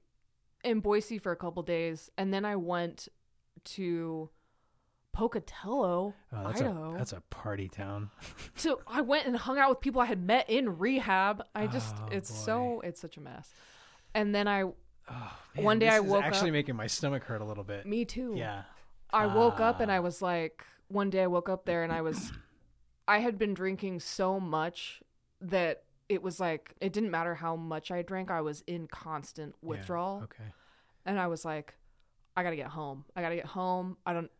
[0.64, 3.08] in Boise for a couple days and then I went
[3.66, 4.30] to
[5.14, 6.94] Pocatello, Oh, that's Idaho.
[6.94, 8.10] a that's a party town.
[8.56, 11.44] so I went and hung out with people I had met in rehab.
[11.56, 12.38] I just Oh, it's boy.
[12.38, 13.50] so it's such a mess.
[14.14, 14.64] And then I
[15.10, 17.86] Oh, One day I woke actually up- making my stomach hurt a little bit.
[17.86, 18.34] me too.
[18.38, 18.64] Yeah.
[19.12, 19.96] I woke up and Ah.
[19.96, 22.32] I was like one day I woke up there and I was
[23.08, 25.02] I had been drinking so much
[25.42, 29.56] that it was like it didn't matter how much I drank, I was in constant
[29.62, 30.22] Yeah, withdrawal.
[30.24, 30.50] Okay.
[31.06, 31.74] and I was like,
[32.38, 33.04] I gotta get home.
[33.16, 33.98] I gotta get home.
[34.06, 34.32] I don't.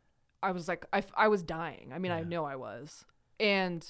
[0.44, 1.92] I was like, I, I was dying.
[1.94, 3.06] I mean, I know I was,
[3.40, 3.86] and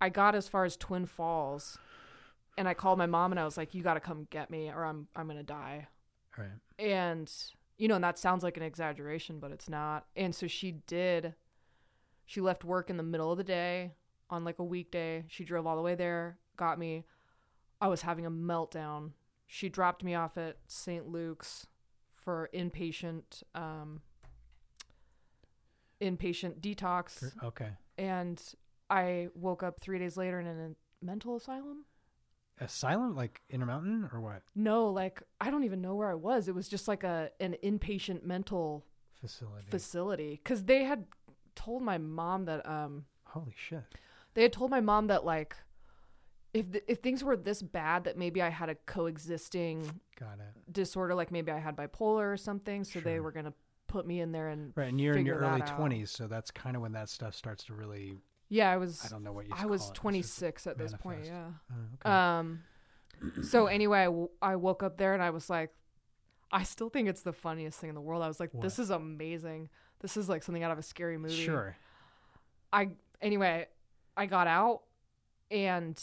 [0.00, 1.78] I got as far as Twin Falls,
[2.58, 4.84] and I called my mom and I was like, you gotta come get me, or
[4.84, 5.88] I'm I'm gonna die.
[6.36, 6.52] All right.
[6.78, 7.30] And
[7.78, 10.06] you know, and that sounds like an exaggeration, but it's not.
[10.16, 11.34] And so she did.
[12.26, 13.92] She left work in the middle of the day
[14.30, 15.24] on like a weekday.
[15.28, 17.04] She drove all the way there, got me.
[17.80, 19.10] I was having a meltdown.
[19.46, 21.08] She dropped me off at St.
[21.08, 21.66] Luke's
[22.14, 24.00] for inpatient um
[26.00, 27.70] inpatient detox Okay.
[27.98, 28.42] and
[28.90, 30.70] I woke up 3 days later in a
[31.04, 31.84] mental asylum.
[32.60, 36.46] Asylum, like Intermountain, or what No, like I don't even know where I was.
[36.46, 38.86] It was just like a an inpatient mental
[39.20, 39.66] facility?
[39.70, 41.06] facility cuz they had
[41.56, 43.84] told my mom that um Holy shit.
[44.34, 45.56] they had told my mom that like
[46.52, 50.72] if th- if things were this bad that maybe I had a coexisting Got it.
[50.72, 53.54] disorder like maybe I had bipolar or something so they were going to
[53.94, 54.88] put me in there and right.
[54.88, 57.74] And you're in your early twenties, so that's kind of when that stuff starts to
[57.74, 58.16] really.
[58.48, 59.00] Yeah, I was.
[59.04, 59.52] I don't know what you.
[59.56, 59.90] I was call it.
[59.90, 61.24] It's 26 at this point.
[61.24, 61.46] Yeah.
[61.70, 62.10] oh, okay.
[62.10, 62.62] Um.
[63.42, 65.70] So anyway, I, w- I woke up there and I was like,
[66.50, 68.22] I still think it's the funniest thing in the world.
[68.22, 69.70] I was like, this is amazing.
[70.00, 71.42] This is like something out of a scary movie.
[71.44, 71.76] sure.
[72.72, 72.90] I
[73.22, 73.66] anyway,
[74.16, 74.82] I got out
[75.50, 75.96] and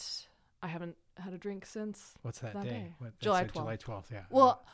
[0.62, 2.14] I haven't had a drink since.
[2.22, 2.70] What's that, that day?
[2.70, 2.94] day.
[2.98, 4.10] What, July like July twelfth.
[4.10, 4.22] Yeah.
[4.30, 4.64] Well,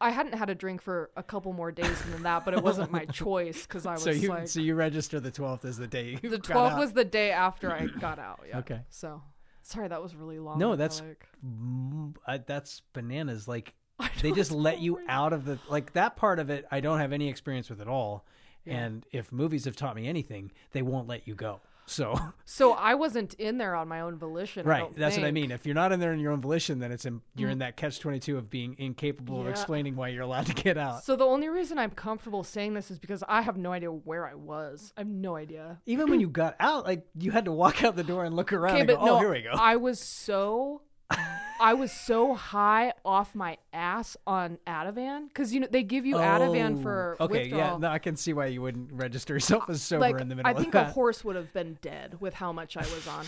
[0.00, 2.92] I hadn't had a drink for a couple more days than that, but it wasn't
[2.92, 5.88] my choice because I was so you like, so you register the twelfth as the
[5.88, 6.18] day.
[6.22, 8.40] You the 12th was the day after I got out.
[8.48, 8.58] Yeah.
[8.58, 8.80] Okay.
[8.90, 9.22] So
[9.62, 10.58] sorry, that was really long.
[10.58, 12.46] No, that's- like.
[12.46, 13.48] That's bananas.
[13.48, 13.74] Like
[14.22, 16.66] they just let you out of the like that part of it.
[16.70, 18.24] I don't have any experience with at all.
[18.64, 18.74] Yeah.
[18.74, 21.60] And if movies have taught me anything, they won't let you go.
[21.88, 24.66] So So I wasn't in there on my own volition.
[24.66, 25.34] I right, don't that's what I think.
[25.34, 25.50] mean.
[25.50, 27.60] If you're not in there in your own volition, then it's in, you're in mm.
[27.60, 29.52] that catch twenty two of being incapable of Yeah.
[29.52, 31.04] explaining why you're allowed to get out.
[31.04, 34.26] So the only reason I'm comfortable saying this is because I have no idea where
[34.26, 34.92] I was.
[34.96, 35.80] I have no idea.
[35.86, 38.52] Even when you got out, like you had to walk out the door and look
[38.52, 40.82] around Okay, and but go, oh, no, "Oh, here we go." I was so,
[41.60, 46.16] I was so high off my ass on Ativan because you know they give you
[46.16, 47.76] Ativan oh, for Oh, okay, yeah.
[47.78, 50.34] No, I can see why you wouldn't register yourself as uh, sober like in the
[50.34, 50.60] middle of the.
[50.60, 53.26] I think a horse would have been dead with how much I was on,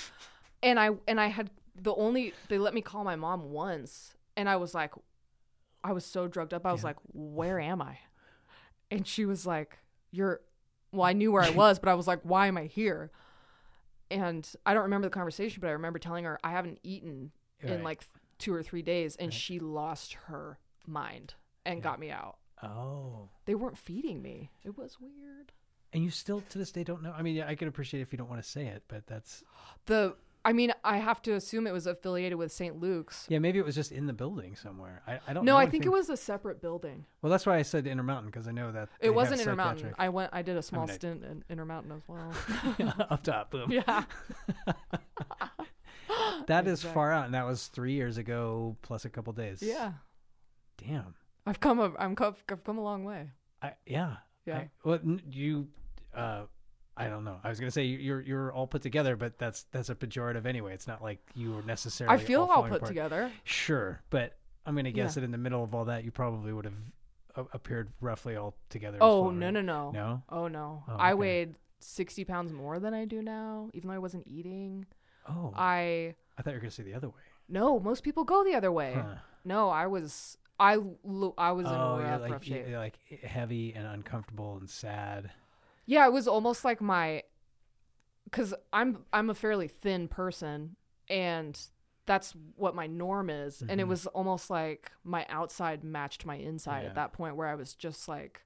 [0.63, 4.49] and I and I had the only they let me call my mom once, and
[4.49, 4.93] I was like,
[5.83, 6.67] I was so drugged up.
[6.67, 6.89] I was Yeah.
[6.89, 7.99] like, where am I?
[8.91, 9.79] And she was like,
[10.11, 10.41] you're.
[10.93, 13.13] Well, I knew where I was, but I was like, why am I here?
[14.11, 17.31] And I don't remember the conversation, but I remember telling her I haven't eaten
[17.63, 18.03] in like
[18.41, 22.39] two or three days, and she lost her mind and got me out.
[22.63, 23.29] oh.
[23.47, 24.51] They weren't feeding me.
[24.65, 25.53] It was weird.
[25.93, 27.13] And you still to this day don't know.
[27.17, 29.43] I mean, I can appreciate if you don't want to say it, but that's
[29.87, 32.81] The I mean, I have to assume it was affiliated with St.
[32.81, 33.27] Luke's.
[33.29, 33.39] yeah.
[33.39, 35.03] Maybe it was just in the building somewhere.
[35.07, 35.45] I, I don't.
[35.45, 37.05] No, know I think it was a separate building.
[37.21, 39.95] Well, that's why I said Intermountain because I know that It wasn't Intermountain.
[39.99, 40.31] I went.
[40.33, 42.33] I did a small I- stint in Intermountain as well.
[43.11, 43.51] up top.
[43.51, 43.71] Boom.
[43.71, 44.05] yeah.
[46.51, 46.95] That is Exactly.
[46.95, 49.63] far out, and that was three years ago plus a couple days.
[49.63, 49.93] Yeah.
[50.79, 51.15] Damn.
[51.47, 53.31] I've come a I'm come, I've come a long way.
[53.63, 54.17] I, yeah.
[54.47, 54.59] Yeah.
[54.59, 54.99] I, well,
[55.31, 55.69] you.
[56.15, 56.43] Uh,
[56.97, 57.39] I don't know.
[57.43, 60.45] I was gonna say you- you're you're all put together, but that's that's a pejorative
[60.45, 60.75] anyway.
[60.75, 62.15] It's not like you were necessarily.
[62.15, 62.89] I feel all all put apart.
[62.89, 63.33] together.
[63.45, 64.37] Sure, but
[64.67, 65.21] I'm gonna guess Yeah.
[65.21, 66.75] that in the middle of all that, you probably would have
[67.37, 68.97] a- appered roughly all together.
[68.97, 69.53] as Oh well, no right?
[69.55, 69.91] no no.
[69.93, 70.23] No.
[70.29, 70.85] Oh no.
[70.89, 71.15] Oh, I okay.
[71.21, 74.87] weighed sixty pounds more than I do now, even though I wasn't eating.
[75.29, 77.15] Oh, I I thought you were gonna say the other way.
[77.49, 77.79] no.
[77.79, 78.95] Most people go the other way.
[78.95, 79.17] Huh.
[79.45, 80.39] No, I was.
[80.59, 82.67] I lo- I was in Oh, you're rough, like rough shape.
[82.75, 85.31] like heavy and uncomfortable and sad.
[85.87, 87.23] Yeah, it was almost like my
[88.33, 90.77] cuz I'm I'm a fairly thin person
[91.09, 91.59] and
[92.07, 93.89] that's what my norm is and it Mhm.
[93.89, 96.89] was almost like my outside matched my inside Yeah.
[96.91, 98.43] at that point where I was just like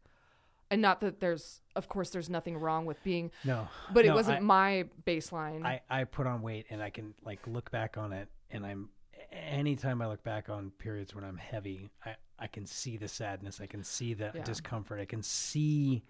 [0.75, 4.39] and not that there's of course there's nothing wrong with being No, but it wasn't
[4.39, 5.65] I- my baseline.
[5.65, 8.89] I, I put on weight and I can like look back on it and I'm
[9.33, 13.61] anytime I look back on periods when I'm heavy, I, I can see the sadness,
[13.61, 14.43] I can see the Yeah.
[14.43, 16.03] discomfort, I can see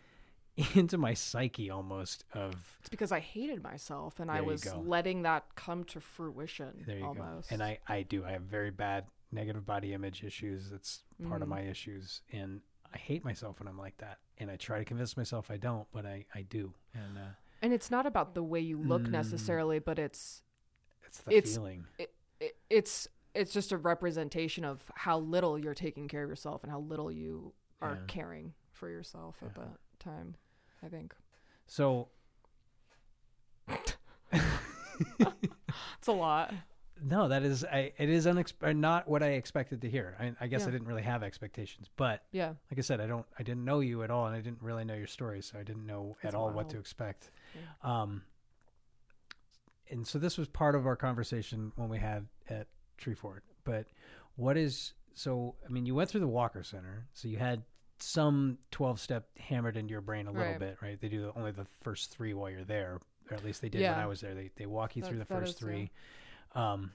[0.74, 5.44] into my psyche almost of it's because I hated myself and I was letting that
[5.57, 7.50] come to fruition there you almost.
[7.50, 7.55] go.
[7.55, 8.24] And I, I do.
[8.24, 10.70] I have very bad negative body image issues.
[10.70, 11.57] That's part of Mhm.
[11.57, 12.20] my issues.
[12.33, 12.61] And
[12.94, 14.18] I hate myself when I'm like that.
[14.38, 16.72] And I try to convince myself I don't, but I, I do.
[16.94, 17.30] And uh,
[17.62, 19.11] and it's not about the way you look Mm.
[19.11, 20.42] necessarily, but it's
[21.07, 21.85] it's the It's- feeling.
[21.98, 26.62] it, it, it's it's just a representation of how little you're taking care of yourself
[26.62, 27.52] and how little you
[27.83, 28.00] are Yeah.
[28.07, 30.37] caring for yourself at that time.
[30.83, 31.14] I think
[31.66, 32.09] So
[34.33, 36.52] it's a lot.
[37.02, 40.16] No, that is I, it is unex- uh, not what I expected to hear.
[40.18, 43.26] I, I guess I didn't really have expectations, but Yeah, like I said, I don't
[43.38, 45.64] I didn't know you at all, and I didn't really know your story, so I
[45.64, 47.30] didn't know That's at all what to expect.
[47.83, 48.22] Um,
[49.90, 52.68] and so this was part of our conversation when we had at
[53.00, 53.40] Treefort.
[53.64, 53.87] But
[54.37, 55.57] what is so?
[55.66, 57.62] I mean, you went through the Walker Center, so you had
[57.98, 60.58] some twelve step hammered into your brain a little Right.
[60.58, 61.00] bit, right?
[61.00, 63.00] They do the, only the first three while you're there,
[63.31, 64.35] or at least they did when I was there.
[64.35, 65.88] They they walk you through the first is, yeah.
[66.55, 66.92] Um,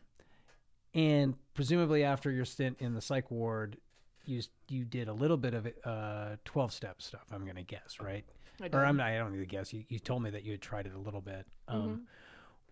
[0.94, 3.78] and presumably after your stint in the psych ward,
[4.26, 7.26] you you did a little bit of uh twelve step stuff.
[7.32, 8.26] I'm gonna guess, right?
[8.62, 8.86] I Or.
[8.86, 9.08] I'm not.
[9.08, 9.72] I don't need to guess.
[9.74, 11.46] You you told me that you had tried it a little bit.
[11.68, 12.00] Um, Mhm.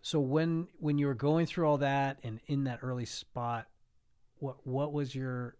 [0.02, 3.68] So when when you were going through all that and in that early spot,
[4.40, 5.56] what what was your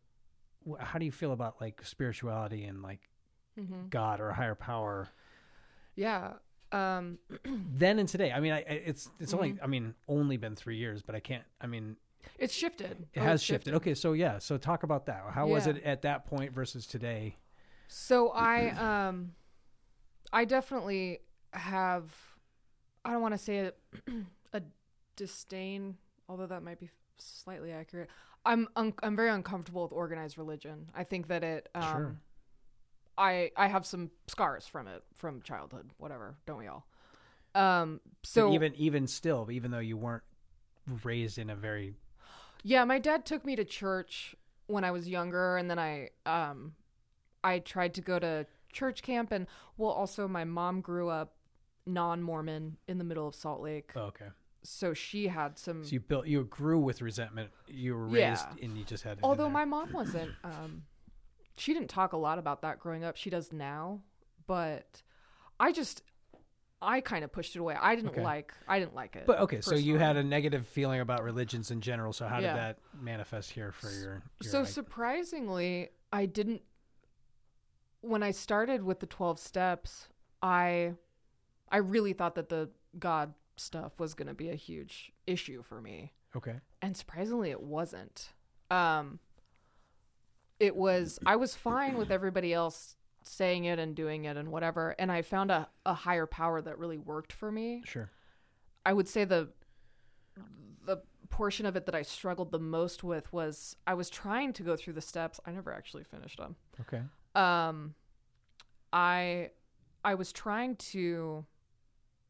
[0.80, 3.10] how do you feel about like spirituality and like
[3.58, 3.90] Mhm.
[3.90, 5.10] God or a higher power
[5.96, 6.34] Yeah.
[6.72, 8.32] Um, then and today?
[8.32, 9.64] I mean, I, it's it's only Mm-hmm.
[9.64, 11.44] I mean only been three years, but I can't.
[11.62, 11.96] I mean,
[12.38, 13.08] it's shifted.
[13.14, 13.74] it Oh, has it's shifted.
[13.76, 15.24] Okay, so yeah, so talk about that.
[15.32, 17.36] How was it at that point versus today?
[17.88, 18.70] So I
[19.08, 19.32] um
[20.34, 21.20] I definitely
[21.54, 22.14] have.
[23.06, 23.74] I don't want to say a,
[24.54, 24.62] a
[25.16, 25.96] disdain,
[26.28, 28.10] although that might be slightly accurate.
[28.46, 30.88] I'm un- I'm very uncomfortable with organized religion.
[30.94, 31.70] I think that it.
[31.74, 32.16] Um, Sure.
[33.18, 35.90] I I have some scars from it from childhood.
[35.98, 36.88] Whatever, don't we all?
[37.56, 38.02] Um.
[38.22, 40.24] But So even even still, even though you weren't
[41.04, 41.96] raised in a very
[42.64, 44.36] Yeah, my dad took me to church
[44.68, 46.74] when I was younger, and then I um,
[47.44, 49.48] I tried to go to church camp, and
[49.78, 51.36] well, also my mom grew up
[51.86, 54.28] non-Mormon in the middle of Salt Lake, oh, okay.
[54.62, 55.84] so she had some.
[55.86, 57.50] So you built, you grew with resentment.
[57.68, 58.66] You were raised, Yeah.
[58.66, 59.20] and you just had.
[59.24, 60.84] Although my mom wasn't, um,
[61.58, 63.16] she didn't talk a lot about that growing up.
[63.18, 64.02] She does now,
[64.46, 65.02] but
[65.60, 66.02] I just.
[66.80, 67.76] I kind of pushed it away.
[67.80, 68.24] I didn't Okay.
[68.24, 68.54] like.
[68.68, 69.26] I didn't like it.
[69.26, 72.14] But okay, so you had a negative feeling about religions in general.
[72.14, 72.54] So how Yeah.
[72.54, 74.22] did that manifest here for your?
[74.42, 76.62] your so like- surprisingly i didn't
[78.02, 80.08] when i started with the 12 steps
[80.42, 80.94] i
[81.70, 85.82] i really thought that the god stuff was going to be a huge issue for
[85.82, 88.34] me okay, and surprisingly it wasn't
[88.72, 89.20] um
[90.60, 94.96] it was i was fine with everybody else saying it and doing it and whatever
[94.98, 98.10] and i found a, a higher power that really worked for me sure.
[98.88, 99.50] I would say the
[100.86, 104.64] the portion of it that I struggled the most with was I was trying to
[104.64, 105.42] go through the steps.
[105.46, 106.56] I never actually finished them.
[106.80, 107.02] Okay.
[107.36, 107.96] Um,
[108.94, 109.52] I
[110.06, 111.46] I was trying to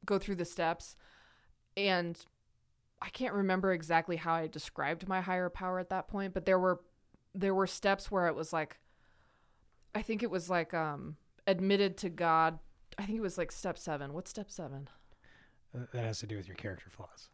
[0.03, 0.95] go through the steps,
[1.77, 2.17] and
[3.03, 6.33] I can't remember exactly how I described my higher power at that point.
[6.33, 6.81] But there were
[7.33, 8.77] there were steps where it was like,
[9.95, 12.59] I think it was like um admitted to God.
[12.97, 14.13] I think it was like step seven.
[14.13, 14.89] What's step seven?
[15.75, 17.29] Uh, That has to do with your character flaws.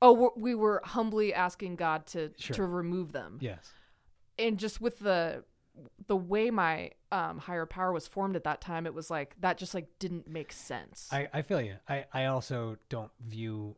[0.00, 2.56] Oh, we were humbly asking God to Sure.
[2.56, 3.72] to remove them, Yes.
[4.38, 5.44] and just with the
[6.06, 9.56] the way my um, higher power was formed at that time, it was like that
[9.58, 11.08] just like didn't make sense.
[11.12, 11.76] I, I feel you.
[11.88, 13.76] I, I also don't view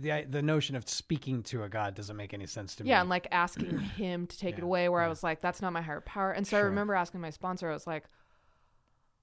[0.00, 2.90] the the notion of speaking to a god doesn't make any sense to me.
[2.90, 5.72] yeah, and like asking him to take it away, where I was like, that's not
[5.72, 6.32] my higher power.
[6.32, 8.04] And so I remember asking my sponsor, I was like,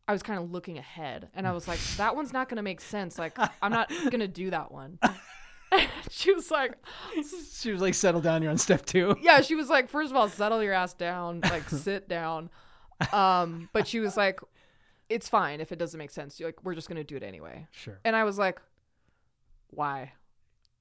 [0.08, 2.64] I was kind of looking ahead, and I was like, that one's not going to
[2.64, 3.20] make sense.
[3.20, 5.00] Like, I'm not going to do that one.
[6.10, 6.76] she was like,
[7.60, 8.42] she was like, "Settle down.
[8.42, 9.18] You're on step two.
[9.22, 12.50] yeah, she was like, first of all, settle your ass down, like sit down.
[13.12, 14.40] Um, but she was like,
[15.10, 16.40] it's fine if it doesn't make sense.
[16.40, 17.68] You're like, we're just gonna do it anyway.
[17.72, 18.00] Sure.
[18.06, 18.62] And I was like,
[19.72, 20.14] why?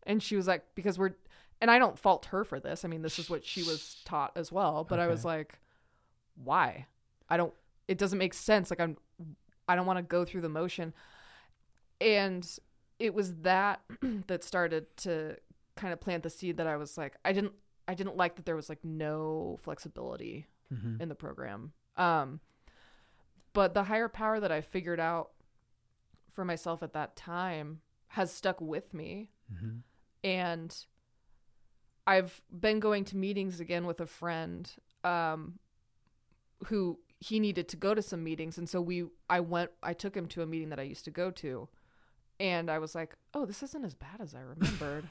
[0.06, 1.14] And she was like, because we're,
[1.60, 2.84] and I don't fault her for this.
[2.84, 4.84] I mean, this is what she was taught as well.
[4.84, 5.58] But I was like,
[6.42, 6.86] why?
[7.28, 7.54] I don't.
[7.88, 8.70] It doesn't make sense.
[8.70, 8.96] Like I'm,
[9.68, 10.92] I don't want to go through the motion.
[12.00, 12.46] And
[12.98, 13.80] it was that
[14.26, 15.36] that started to
[15.76, 17.52] kind of plant the seed that I was like, I didn't,
[17.86, 21.72] I didn't like that there was like no flexibility hmm in the program.
[21.96, 22.40] Um,
[23.52, 25.30] but the higher power that I figured out
[26.32, 29.30] for myself at that time has stuck with me.
[29.58, 29.78] hmm
[30.24, 30.74] And
[32.06, 34.70] I've been going to meetings again with a friend
[35.04, 35.58] um,
[36.66, 38.58] who he needed to go to some meetings.
[38.58, 41.10] And so we, I went, I took him to a meeting that I used to
[41.10, 41.68] go to.
[42.40, 45.08] And I was like, oh, this isn't as bad as I remembered.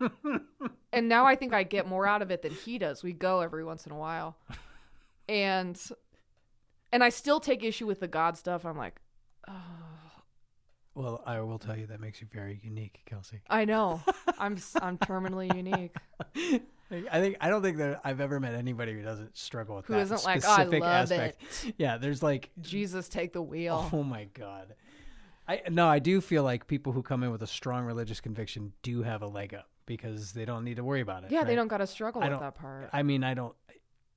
[0.92, 3.02] and now I think I get more out of it than he does.
[3.02, 4.36] We go every once in a while.
[5.26, 5.80] And
[6.92, 8.66] and I still take issue with the God stuff.
[8.66, 9.00] I'm like,
[9.48, 9.52] oh,
[10.94, 13.40] Well, I will tell you that makes you very unique, Kelsey.
[13.50, 14.00] I know.
[14.38, 15.96] I'm s- I'm terminally unique.
[16.90, 19.94] I think I don't think that I've ever met anybody who doesn't struggle with Who
[19.94, 21.42] that isn't like, oh, I specific love aspect.
[21.78, 23.90] Yeah, there's like Jesus, take the wheel.
[23.92, 24.74] Oh my god.
[25.48, 28.72] I no, I do feel like people who come in with a strong religious conviction
[28.82, 31.30] do have a leg up because they don't need to worry about it.
[31.32, 31.56] yeah, they right?
[31.56, 32.90] don't got to struggle I with don't- that part.
[32.92, 33.54] I mean, I don't.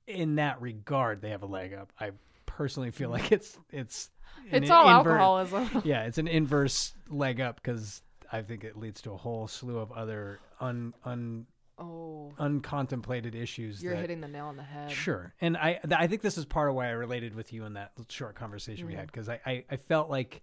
[0.06, 1.92] In that regard, they have a leg up.
[1.98, 2.12] I
[2.58, 4.10] personally feel like it's it's
[4.50, 5.82] it's all invert- alcoholism.
[5.84, 8.02] Yeah, it's an inverse leg up because
[8.32, 11.46] I think it leads to a whole slew of other un un
[11.78, 13.80] oh, uncontemplated issues.
[13.82, 14.90] you're that, hitting the nail on the head.
[14.90, 17.64] Sure, and I th- I think this is part of why I related with you
[17.64, 18.96] in that short conversation we Mhm.
[18.98, 20.42] had because I, I I felt like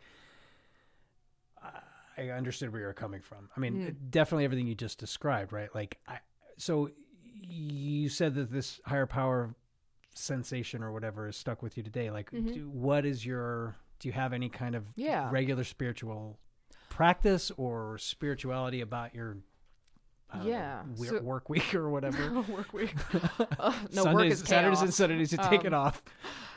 [2.17, 3.49] I understood where you were coming from.
[3.57, 4.09] I mean, Mm.
[4.09, 5.73] definitely everything you just described, right?
[5.75, 6.19] Like, I
[6.57, 6.89] so
[7.41, 9.53] you said that this higher power
[10.17, 12.09] sensation or whatever is stuck with you today.
[12.11, 12.53] Like, Mhm.
[12.53, 13.75] do, what is your?
[13.99, 15.29] Do you have any kind of Yeah.
[15.31, 16.37] regular spiritual
[16.89, 19.37] practice or spirituality about your?
[20.33, 22.41] Know, Yeah, so- work week or whatever.
[22.49, 22.93] work week.
[23.59, 24.93] Uh, no, Sundays, work is Saturdays and.
[24.93, 26.03] Sundays you take it Um, off.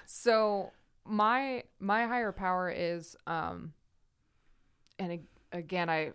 [0.07, 0.73] So
[1.05, 3.73] my my higher power is um
[4.99, 6.13] and ag- again I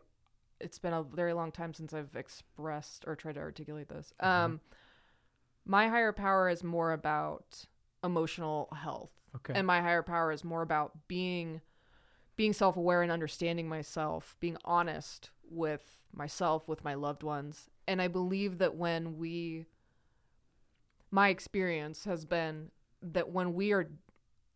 [0.59, 4.13] it's been a very long time since I've expressed or tried to articulate this.
[4.21, 4.27] Mhm.
[4.27, 4.61] Um
[5.65, 7.65] my higher power is more about
[8.03, 9.11] emotional health.
[9.35, 9.53] Okay.
[9.55, 11.61] And my higher power is more about being
[12.35, 17.69] being self-aware and understanding myself, being honest with myself, with my loved ones.
[17.87, 19.65] And I believe that when we
[21.11, 23.89] my experience has been that when we are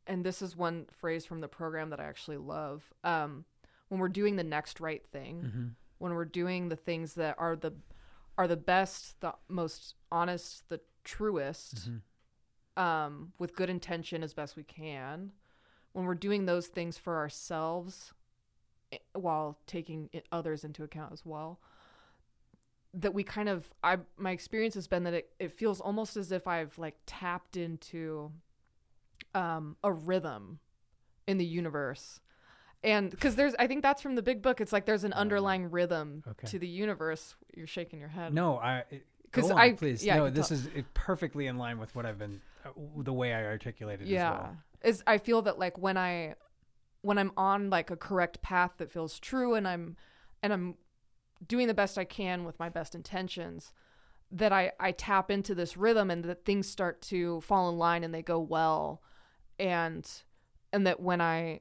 [0.08, 2.84] and this is one phrase from the program that I actually love.
[3.04, 3.46] Um,
[3.90, 5.66] when we're doing the next right thing, Mm-hmm.
[6.00, 7.74] when we're doing the things that are the
[8.38, 12.84] are the best, the most honest, the truest, Mm-hmm.
[12.84, 15.32] um, with good intention as best we can,
[15.94, 18.14] when we're doing those things for ourselves
[18.92, 21.60] eh, while taking others into account as well,
[22.94, 26.32] that we kind of I my experience has been that it, it feels almost as
[26.32, 28.32] if I've like tapped into
[29.34, 30.60] um a rhythm
[31.28, 32.20] in the universe.
[32.84, 34.62] And because there's, I think that's from the big book.
[34.62, 36.48] It's like there's an underlying rhythm Okay.
[36.48, 37.36] to the universe.
[37.56, 38.32] You're shaking your head.
[38.34, 38.84] No, I.
[39.28, 40.06] it- 'Cause I- please.
[40.06, 40.58] yeah, no, this tell.
[40.58, 44.08] is perfectly in line with what I've been, uh, the way I articulated.
[44.08, 44.58] yeah As well.
[44.84, 46.36] is i feel that like when i
[47.02, 49.96] when i'm on like a correct path that feels true and i'm
[50.44, 50.76] and i'm
[51.48, 53.74] doing the best i can with my best intentions
[54.32, 58.04] that i i tap into this rhythm and that things start to fall in line
[58.04, 59.02] and they go well
[59.60, 60.24] and
[60.74, 61.60] and that when i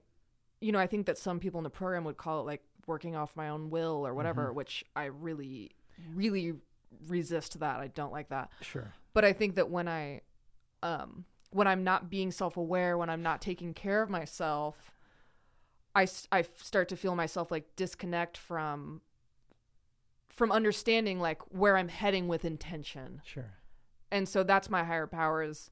[0.61, 3.17] you know i think that some people in the program would call it like working
[3.17, 5.71] off my own will or whatever which i really
[6.15, 6.55] really
[7.07, 8.93] resist that i don't like that Sure.
[9.15, 10.21] but I think that when I
[10.83, 14.93] um when I'm not being self-aware, when I'm not taking care of myself,
[15.95, 19.01] I I start to feel myself like disconnect from
[20.29, 23.23] from understanding like where I'm heading with intention.
[23.25, 23.55] Sure.
[24.11, 25.71] And so that's my higher power is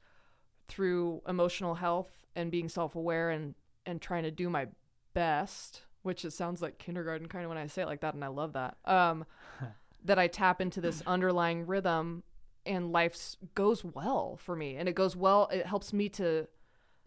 [0.69, 3.55] through emotional health and being self-aware and
[3.85, 4.69] and trying to do my
[5.13, 8.25] best, which it sounds like kindergarten kind of when I say it like that and
[8.25, 8.77] I love that.
[8.87, 9.27] Um
[10.05, 12.23] that I tap into this underlying rhythm
[12.67, 16.47] and life goes well for me and it goes well it helps me to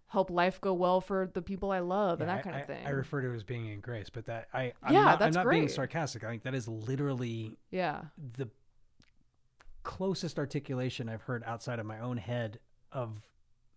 [0.08, 2.86] help life go well for the people I love and that kind I, of thing.
[2.86, 5.20] I refer to it as being in grace, but that I I'm Yeah, not, I'm
[5.20, 6.24] that's not being sarcastic.
[6.24, 8.04] I think that is literally yeah.
[8.38, 8.48] the
[9.84, 12.60] closest articulation I've heard outside of my own head
[12.92, 13.22] of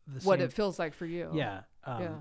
[0.06, 1.30] the What same- it feels like for you.
[1.34, 1.60] Yeah.
[1.84, 2.14] Um, yeah.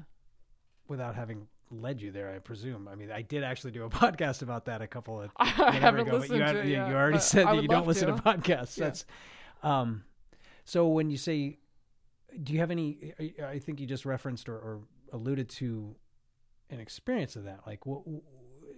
[0.88, 2.88] Without having led you there, I presume.
[2.88, 6.02] I mean, I did actually do a podcast about that a couple of I haven't
[6.02, 8.08] ago, but listened you, had- to it you, you already said that you don't listen
[8.10, 8.22] to, to.
[8.22, 8.78] podcasts.
[8.78, 8.86] Yeah.
[8.86, 9.06] That's
[9.64, 10.04] um.
[10.66, 11.58] So when you say,
[12.44, 13.14] do you have any?
[13.44, 14.80] I- think you just referenced or, or
[15.14, 15.96] alluded to
[16.70, 17.62] an experience of that.
[17.66, 18.02] Like, what?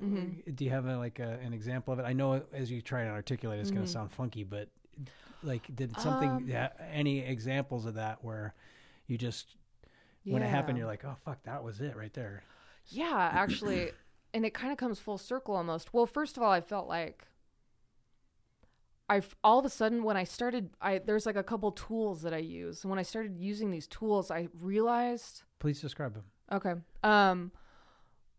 [0.01, 0.55] Mhm.
[0.55, 2.03] Do you have a, like a, an example of it?
[2.05, 3.87] I know as you try and articulate, it's going Mhm.
[3.87, 4.69] to sound funky, but
[5.43, 6.29] like, did something?
[6.29, 8.53] Um, yeah, any examples of that where
[9.07, 9.55] you just
[10.23, 12.43] when it happened, you're like, oh fuck, that was it right there.
[12.87, 13.91] Yeah, actually,
[14.33, 15.93] and it kind of comes full circle almost.
[15.93, 17.27] Well, first of all, I felt like
[19.09, 22.33] I all of a sudden when I started, I there's like a couple tools that
[22.33, 26.23] I use, and when I started using these tools, I realized Please describe them.
[26.51, 26.73] okay,
[27.03, 27.51] um,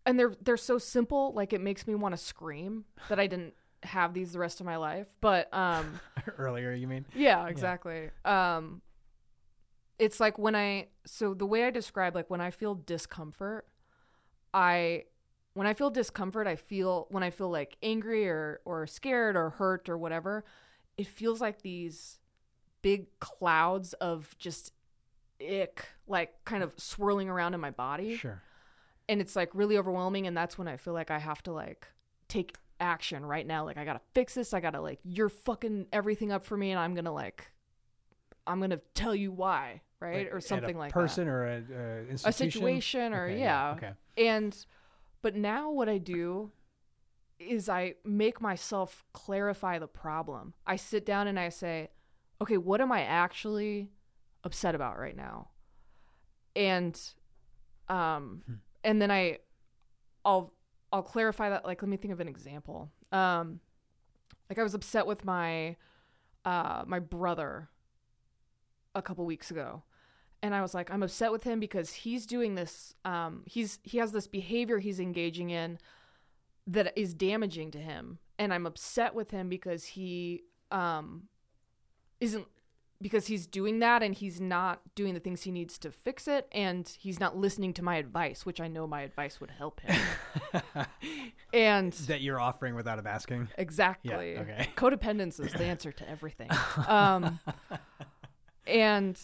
[0.06, 3.54] and they're they're so simple, like it makes me want to scream that I didn't
[3.82, 5.08] have these the rest of my life.
[5.20, 6.00] But um,
[6.38, 7.04] Earlier, you mean?
[7.14, 8.08] yeah, exactly.
[8.24, 8.80] Um,
[9.98, 13.66] it's like when I so the way I describe like when I feel discomfort,
[14.54, 15.04] I
[15.54, 19.50] when I feel discomfort, I feel when I feel like angry or or scared or
[19.50, 20.44] hurt or whatever,
[20.96, 22.18] it feels like these
[22.82, 24.72] big clouds of just
[25.40, 28.40] ick like kind of swirling around in my body Sure.
[29.08, 31.88] and it's like really overwhelming and that's when i feel like i have to like
[32.28, 36.30] take action right now like i gotta fix this i gotta like you're fucking everything
[36.30, 37.50] up for me and i'm gonna like
[38.46, 41.60] i'm gonna tell you why right Like, or something a like person or a, a
[41.60, 41.74] that
[42.06, 42.50] a institution?
[42.52, 43.72] situation or Okay, yeah.
[43.76, 43.92] Okay.
[44.16, 44.66] And
[45.22, 46.50] but now what i do
[47.38, 50.54] is i make myself clarify the problem.
[50.66, 51.88] I sit down and i say
[52.40, 53.90] okay what am i actually
[54.44, 55.48] upset about right now?
[56.54, 56.98] And
[57.88, 58.54] um Hmm.
[58.84, 59.38] and then i
[60.24, 60.54] i'll
[60.92, 62.90] i'll clarify that like let me think of an example.
[63.10, 63.60] Um
[64.48, 65.76] like i was upset with my
[66.44, 67.70] uh my brother
[68.94, 69.82] a couple weeks ago
[70.42, 73.98] and i was like i'm upset with him because he's doing this um he's he
[73.98, 75.78] has this behavior he's engaging in
[76.66, 78.18] that is damaging to him.
[78.38, 81.24] And i'm upset with him because he um
[82.20, 82.46] isn't
[83.00, 86.46] because he's doing that and he's not doing the things he needs to fix it.
[86.52, 90.00] And he's not listening to my advice which i know my advice would help him.
[91.54, 93.48] And that you're offering without him asking.
[93.58, 94.38] exactly.
[94.38, 94.70] okay.
[94.76, 96.50] codependence is the answer to everything.
[96.88, 97.38] Um
[98.66, 99.18] and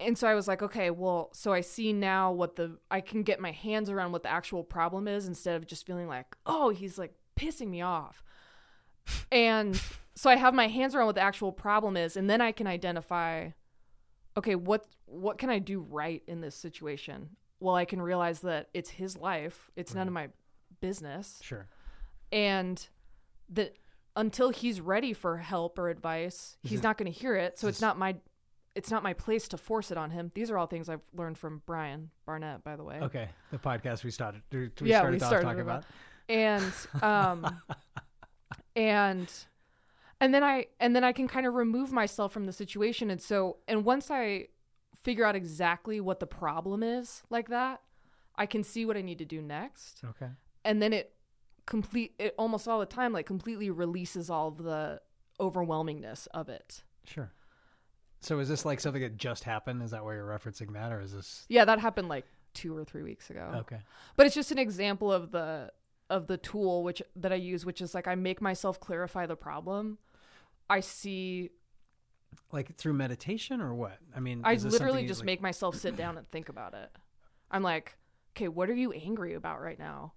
[0.00, 3.22] and so i was like okay well so i see now what the i can
[3.22, 6.70] get my hands around what the actual problem is instead of just feeling like oh
[6.70, 8.22] he's like pissing me off
[9.32, 9.80] and
[10.14, 12.66] so i have my hands around what the actual problem is and then i can
[12.66, 13.48] identify
[14.38, 17.30] okay, what what can I do right in this situation?
[17.60, 19.70] Well, I can realize that it's his life.
[19.76, 19.98] It's right.
[19.98, 20.28] none of my
[20.80, 21.40] business.
[21.42, 21.66] Sure.
[22.30, 22.86] And
[23.50, 23.76] that
[24.16, 26.86] until he's ready for help or advice, he's mm-hmm.
[26.86, 27.58] not going to hear it.
[27.58, 28.16] So it's not my
[28.78, 30.30] it's not my place to force it on him.
[30.36, 33.00] These are all things I've learned from Brian Barnett, by the way.
[33.02, 34.40] Okay, the podcast we started.
[34.52, 35.84] We yeah, started we started talking about.
[36.28, 36.72] And
[37.02, 37.60] um,
[38.76, 39.28] and
[40.20, 43.10] and then I and then I can kind of remove myself from the situation.
[43.10, 44.46] And so and once I
[45.02, 47.82] figure out exactly what the problem is like that,
[48.36, 50.02] I can see what I need to do next.
[50.04, 50.30] Okay.
[50.64, 51.14] And then it
[51.66, 55.00] complete it almost all the time like completely releases all of the
[55.40, 56.84] overwhelmingness of it.
[57.04, 57.32] Sure.
[58.20, 59.82] So is this like something that just happened?
[59.82, 61.46] Is that why you're referencing that, or is this?
[61.48, 63.50] Yeah, that happened like two or three weeks ago.
[63.56, 63.78] Okay.
[64.16, 65.72] But it's just an example of the
[66.10, 69.36] of the tool which that I use, which is like I make myself clarify the
[69.36, 69.98] problem.
[70.68, 71.50] I see.
[72.52, 73.98] Like through meditation or what?
[74.14, 75.26] I mean, I literally just like...
[75.26, 76.90] make myself sit down and think about it.
[77.50, 77.96] I'm like,
[78.36, 80.12] okay, what are you angry about right now?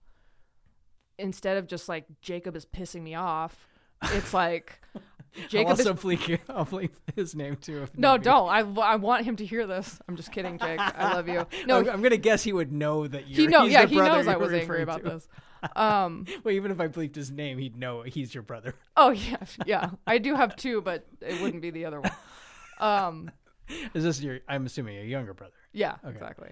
[1.18, 3.68] Instead of just like Jacob is pissing me off,
[4.04, 4.82] it's like
[5.48, 6.00] Jacob I'll also is...
[6.02, 7.88] bleep, I'll bleep his name too.
[7.96, 8.50] no, don't.
[8.50, 10.00] I, I want him to hear this.
[10.08, 10.80] I'm just kidding, Jake.
[10.80, 11.46] I love you.
[11.68, 13.36] No, I'm, I'm gonna guess he would know that you.
[13.36, 15.10] He know, yeah, he knows I was angry about to.
[15.10, 15.28] this.
[15.76, 18.74] Um, well, even if I bleeped his name, he'd know he's your brother.
[18.98, 19.92] Oh yeah, yeah.
[20.08, 22.12] I do have two, but it wouldn't be the other one.
[22.80, 23.32] Um,
[23.94, 24.40] is this your?
[24.48, 25.54] I'm assuming a younger brother.
[25.72, 26.16] Yeah, okay.
[26.16, 26.50] exactly.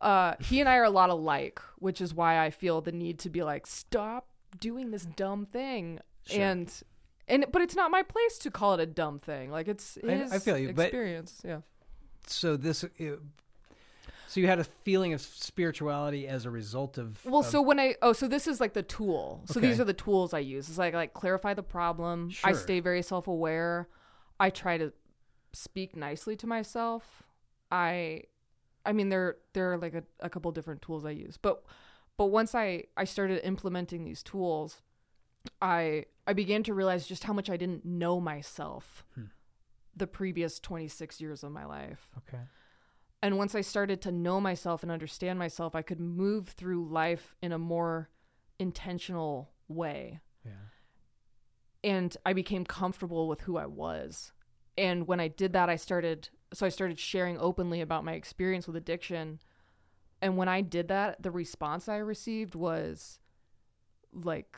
[0.00, 3.18] Uh, he and I are a lot alike, which is why I feel the need
[3.20, 4.28] to be like, stop
[4.60, 6.40] doing this dumb thing, sure.
[6.40, 6.82] and
[7.28, 9.50] and but it's not my place to call it a dumb thing.
[9.50, 11.42] Like it's his I, I feel you, experience.
[11.44, 11.60] Yeah.
[12.26, 12.84] So this.
[12.96, 13.20] It,
[14.28, 17.40] so you had a feeling of spirituality as a result of well.
[17.40, 17.46] Of...
[17.46, 19.42] So when I oh, so this is like the tool.
[19.46, 19.68] So okay.
[19.68, 20.68] these are the tools I use.
[20.68, 22.30] It's like like clarify the problem.
[22.30, 22.50] Sure.
[22.50, 23.88] I stay very self aware.
[24.38, 24.92] I try to
[25.52, 27.22] speak nicely to myself.
[27.70, 28.24] I,
[28.84, 31.64] I mean there there are like a, a couple different tools I use, but
[32.16, 34.82] but once I I started implementing these tools,
[35.60, 39.26] I I began to realize just how much I didn't know myself hmm.
[39.96, 42.08] the previous 26 years of my life.
[42.18, 42.42] Okay.
[43.22, 47.34] And once I started to know myself and understand myself, I could move through life
[47.42, 48.10] in a more
[48.58, 50.20] intentional way.
[50.44, 50.52] Yeah.
[51.82, 54.32] And I became comfortable with who I was.
[54.76, 58.66] And when I did that, I started so I started sharing openly about my experience
[58.66, 59.40] with addiction.
[60.22, 63.18] And when I did that, the response I received was
[64.12, 64.56] like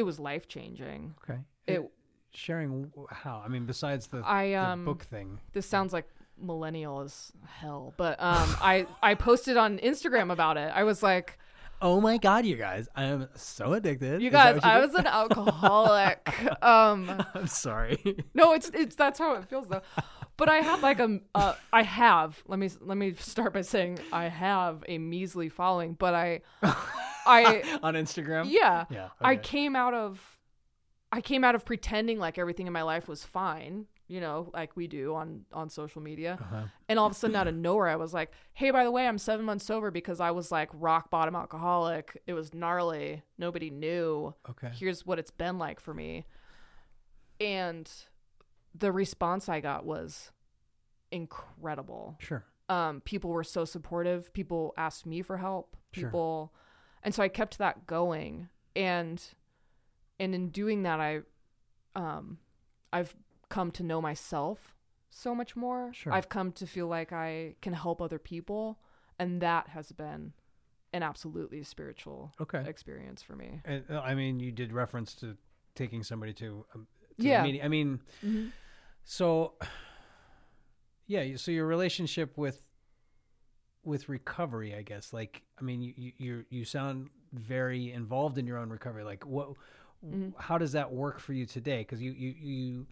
[0.00, 1.14] it was life changing.
[1.22, 1.40] Okay.
[1.66, 1.90] It, it,
[2.32, 3.42] sharing how?
[3.44, 5.38] I mean, besides the, I, um, the book thing.
[5.52, 10.72] This sounds like millennial as hell, but um, I I posted on Instagram about it.
[10.74, 11.38] I was like.
[11.82, 12.90] Oh my god, you guys!
[12.94, 14.20] I am so addicted.
[14.20, 16.28] You guys, I was an alcoholic.
[16.62, 18.22] um, I'm sorry.
[18.34, 19.80] No, it's it's that's how it feels though.
[20.36, 22.42] But I have like a uh, I have.
[22.46, 26.42] Let me let me start by saying I have a measly following, but I
[27.26, 28.46] I on Instagram.
[28.48, 28.84] Yeah.
[28.90, 29.04] Yeah.
[29.04, 29.12] Okay.
[29.20, 30.38] I came out of
[31.12, 34.76] I came out of pretending like everything in my life was fine, you know, like
[34.76, 36.38] we do on on social media.
[36.40, 36.62] Uh-huh.
[36.88, 39.06] And all of a sudden out of nowhere I was like, "Hey, by the way,
[39.06, 42.20] I'm 7 months sober because I was like rock bottom alcoholic.
[42.26, 43.22] It was gnarly.
[43.38, 44.34] Nobody knew.
[44.48, 44.70] Okay.
[44.72, 46.26] Here's what it's been like for me."
[47.40, 47.90] And
[48.74, 50.30] the response I got was
[51.10, 52.16] incredible.
[52.20, 52.44] Sure.
[52.68, 54.32] Um, people were so supportive.
[54.32, 55.76] People asked me for help.
[55.90, 56.60] People sure
[57.02, 59.22] and so I kept that going and
[60.18, 61.20] and in doing that I
[61.94, 62.38] um
[62.92, 63.14] I've
[63.48, 64.76] come to know myself
[65.10, 65.92] so much more.
[65.92, 66.12] Sure.
[66.12, 68.78] I've come to feel like I can help other people
[69.18, 70.32] and that has been
[70.92, 72.64] an absolutely spiritual okay.
[72.66, 73.60] experience for me.
[73.64, 75.36] And, uh, I mean, you did reference to
[75.74, 76.86] taking somebody to, um,
[77.18, 77.42] to yeah.
[77.42, 78.48] I mean, mm-hmm.
[79.04, 79.54] so
[81.06, 82.62] yeah, so your relationship with
[83.82, 85.12] with recovery, I guess.
[85.12, 89.04] Like, I mean, you you you sound very involved in your own recovery.
[89.04, 89.50] Like, what?
[90.04, 90.30] Mm-hmm.
[90.38, 91.78] How does that work for you today?
[91.78, 92.86] Because you you you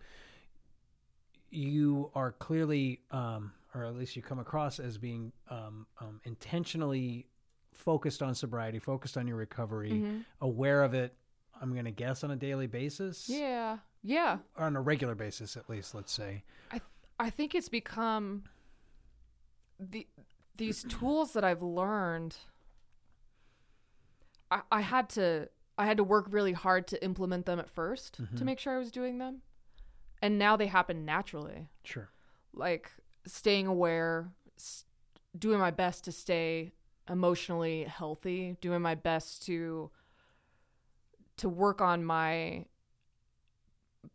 [1.50, 7.26] you are clearly, um, or at least you come across as being um, um, intentionally
[7.72, 10.18] focused on sobriety, focused on your recovery, mm-hmm.
[10.40, 11.14] aware of it.
[11.60, 13.28] I'm going to guess on a daily basis.
[13.28, 15.94] Yeah, yeah, or on a regular basis, at least.
[15.94, 16.44] Let's say.
[16.70, 16.80] I
[17.18, 18.44] I think it's become
[19.80, 20.06] the
[20.56, 22.36] these tools that I've learned,
[24.50, 28.12] I, I had to I had to work really hard to implement them at 1st
[28.12, 28.36] mm-hmm.
[28.36, 29.42] to make sure I was doing them,
[30.20, 31.68] and now they happen naturally.
[31.84, 32.10] Sure,
[32.52, 32.90] like
[33.26, 34.30] staying aware,
[35.38, 36.72] doing my best to stay
[37.08, 39.90] emotionally healthy, doing my best to
[41.38, 42.64] to work on my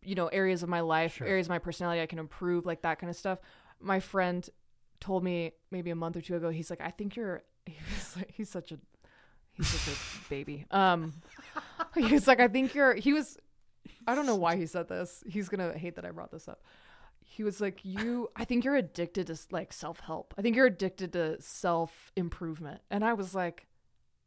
[0.02, 1.28] you know areas of my life, sure.
[1.28, 3.40] areas of my personality I can improve, like that kind of stuff
[3.84, 4.50] my friend
[5.00, 6.50] told me maybe a month or two ago.
[6.50, 7.44] He's like, I think you're.
[7.66, 8.80] He was like, he's such a
[9.58, 10.66] he's such a baby.
[10.72, 11.14] Um,
[11.96, 12.96] he was like, I think you're.
[12.96, 13.38] He was.
[14.08, 15.24] I don't know why he said this.
[15.28, 16.64] He's gonna hate that I brought this up.
[17.24, 18.30] He was like, you.
[18.36, 20.34] I think you're addicted to like self help.
[20.38, 22.82] I think you're addicted to self improvement.
[22.92, 23.68] And I was like,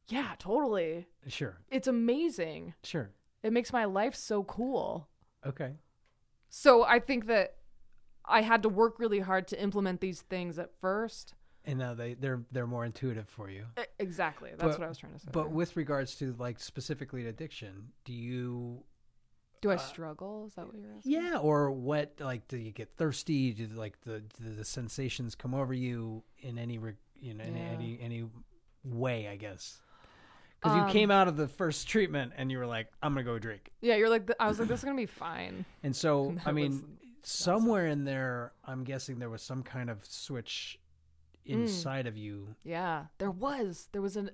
[0.09, 1.07] yeah, totally.
[1.27, 1.59] Sure.
[1.71, 2.75] It's amazing.
[2.83, 3.11] Sure.
[3.43, 5.09] It makes my life so cool.
[5.45, 5.73] Okay.
[6.49, 7.57] So I think that
[8.25, 11.35] I had to work really hard to implement these things at first.
[11.67, 13.65] And now they they're they're more intuitive for you.
[13.99, 14.51] Exactly.
[14.51, 15.29] That's But- what I was trying to say.
[15.33, 18.85] But with regards to like specifically to addiction, do you
[19.63, 20.47] do I struggle?
[20.47, 21.13] Is that what you're asking?
[21.13, 23.53] yeah or what like do you get thirsty?
[23.53, 26.79] Do like the do the sensations come over you in any
[27.21, 27.63] you know in Yeah.
[27.63, 28.25] any any
[28.85, 29.27] way?
[29.29, 29.81] I guess
[30.61, 33.25] because Um, you came out of the first treatment and you were like, I'm gonna
[33.25, 33.71] go drink.
[33.81, 35.65] Yeah, you're like, I was like, this is gonna be fine.
[35.83, 40.05] And so, And I mean, somewhere in there, I'm guessing there was some kind of
[40.07, 40.79] switch
[41.49, 41.63] Mm.
[41.63, 42.55] inside of you.
[42.65, 44.31] Yeah, there was, there was an,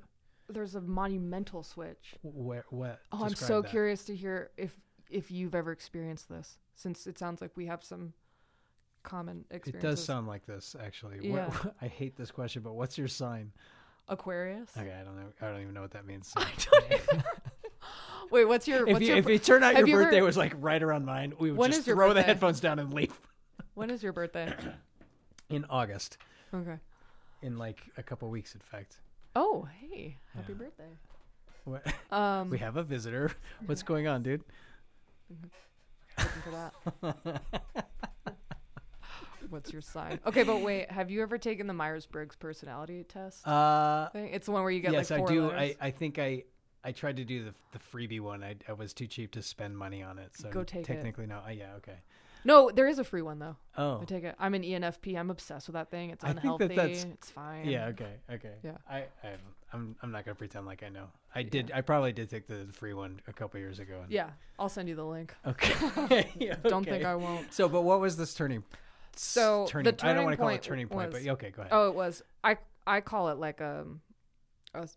[0.49, 2.15] there's a monumental switch.
[2.23, 3.01] Where, what?
[3.13, 3.71] Oh, I'm so that.
[3.71, 4.79] curious to hear if
[5.11, 8.15] if you've ever experienced this, since it sounds like we have some
[9.03, 9.85] common experience.
[9.85, 11.19] It does sound like this, actually.
[11.23, 11.49] Yeah.
[11.49, 13.53] What, I hate this question, but what's your sign?
[14.09, 14.71] Aquarius.
[14.77, 15.27] Okay, I don't know.
[15.41, 16.29] I don't even know what that means.
[16.29, 17.25] so- I don't even-
[18.31, 20.27] Wait, what's your if, what's you, your if it turned out your you birthday ever-
[20.27, 23.13] was like right around mine, we would just throw the headphones down and leave.
[23.75, 24.53] when is your birthday?
[25.51, 26.17] In August,
[26.55, 26.79] okay.
[27.43, 28.97] In like a couple weeks, in fact.
[29.35, 30.59] Oh, hey, happy Yeah.
[30.59, 30.91] birthday.
[31.65, 33.31] What, Um, we have a visitor.
[33.67, 34.43] What's going on, dude?
[36.19, 37.43] looking for that.
[39.51, 40.19] What's your sign?
[40.27, 43.47] Okay, but wait, have you ever taken the Myers Briggs personality test?
[43.47, 44.29] Uh, thing?
[44.33, 45.43] It's the one where you get yes, like four I do.
[45.49, 45.77] letters.
[45.81, 46.45] I, I think I
[46.85, 48.43] I tried to do the the freebie one.
[48.43, 50.31] I, I was too cheap to spend money on it.
[50.37, 50.87] So Go take it.
[50.95, 51.41] technically no.
[51.47, 51.99] Uh, yeah, okay.
[52.45, 53.57] No, there is a free one though.
[53.79, 54.35] Oh, I take it.
[54.39, 55.17] I'm an ENFP.
[55.19, 56.11] I'm obsessed with that thing.
[56.11, 56.75] It's I think that unhealthy.
[56.75, 57.67] that's- It's fine.
[57.69, 58.55] yeah, okay, okay.
[58.63, 58.77] Yeah.
[58.91, 59.05] I,
[59.73, 61.07] I'm I'm not gonna pretend like I know.
[61.35, 61.71] I did.
[61.75, 64.01] I probably did take the free one a couple years ago.
[64.03, 65.35] and- Yeah, I'll send you the link.
[65.47, 66.29] Okay.
[66.39, 67.05] Yeah, Don't think.
[67.05, 67.53] I won't.
[67.55, 68.65] So, but what was this turning?
[69.15, 69.97] So, the turning.
[70.03, 71.73] I don't want to call it turning point, was- but okay, go ahead.
[71.75, 72.23] Oh, it was.
[72.43, 73.87] I I call it like a,
[74.75, 74.89] a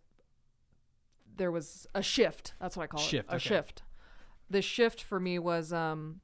[1.37, 2.53] there was a shift.
[2.59, 3.33] That's what I call Shift, it.
[3.33, 3.49] A okay.
[3.49, 3.83] shift.
[4.49, 6.21] The shift for me was um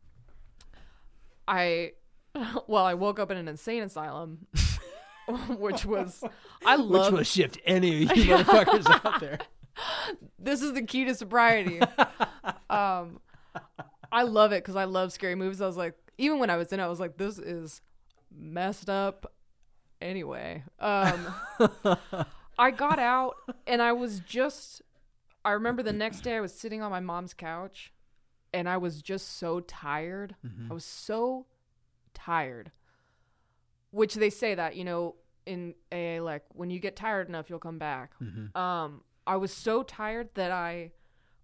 [1.48, 1.94] I
[2.68, 4.48] well, I woke up in an insane asylum
[5.50, 6.24] which was
[6.66, 9.40] I Which love will shift any of you motherfuckers out there.
[10.40, 11.80] this is the key to sobriety.
[12.70, 13.20] um,
[14.12, 15.62] I love it because I love scary movies.
[15.62, 17.82] I was like, even when I was in, it, I was like, this is
[18.36, 19.32] messed up.
[20.02, 21.34] Anyway, um,
[22.58, 23.36] I got out
[23.68, 24.82] and I was just.
[25.46, 27.92] I remember the next day I was sitting on my mom's couch,
[28.54, 30.36] and I was just so tired.
[30.70, 31.46] I was so
[32.14, 32.72] tired.
[33.92, 37.60] Which they say that you know in AA, like when you get tired enough, you'll
[37.60, 38.56] come back Mhm.
[38.56, 40.92] um i was so tired that I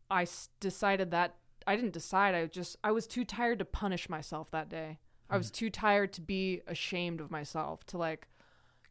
[0.10, 0.26] I
[0.60, 1.36] decided that
[1.68, 4.97] i didn't decide i just i was too tired to punish myself that day
[5.30, 8.28] i was too tired to be ashamed of myself to like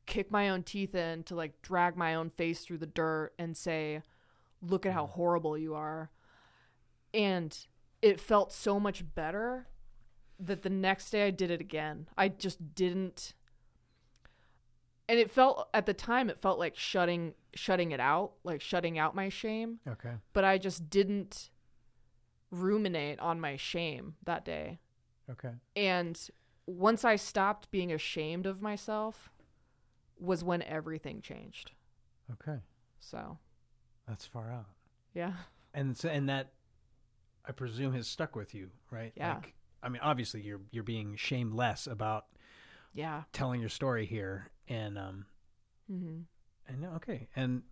[0.06, 3.56] kick my own teeth in to like drag my own face through the dirt and
[3.56, 4.02] say
[4.62, 6.10] look at how horrible you are
[7.14, 7.66] and
[8.02, 9.66] it felt so much better
[10.38, 13.32] that the next day i did it again i just didn't
[15.08, 18.98] and it felt at the time it felt like shutting shutting it out like shutting
[18.98, 20.12] out my shame Okay.
[20.32, 21.50] but i just didn't
[22.50, 24.78] ruminate on my shame that day
[25.30, 25.52] Okay.
[25.74, 26.28] and
[26.66, 29.30] once i stopped being ashamed of myself
[30.18, 31.72] was when everything changed
[32.32, 32.58] Okay.
[33.00, 33.38] so
[34.08, 34.66] That's far out.
[35.14, 35.32] yeah
[35.74, 36.52] And so, and that,
[37.48, 39.12] I presume, has stuck with you, right?
[39.16, 39.34] Yeah.
[39.34, 42.26] Like, I mean, obviously, you're you're being shameless about
[42.94, 45.26] yeah telling your story here, and um,
[45.88, 46.20] hmm
[46.68, 47.62] and okay, and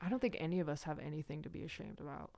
[0.00, 2.30] i don't think any of us have anything to be ashamed about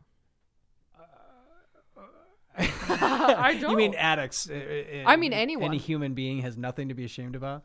[2.59, 4.01] I You mean don't.
[4.01, 4.49] addicts?
[4.49, 5.67] uh, uh, I mean anyone.
[5.67, 7.65] Any human being has nothing to be ashamed about.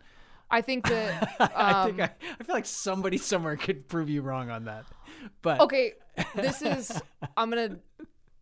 [0.51, 4.21] I think that I think um, I, I feel like somebody somewhere could prove you
[4.21, 4.85] wrong on that.
[5.41, 5.93] But okay
[6.35, 7.01] this is
[7.37, 7.77] i'm gonna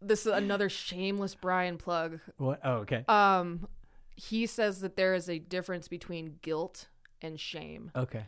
[0.02, 2.60] this is another shameless brian plug what?
[2.64, 3.04] Oh, okay.
[3.08, 3.68] um
[4.16, 6.88] he says that there is a difference between guilt
[7.22, 8.26] and shame okay.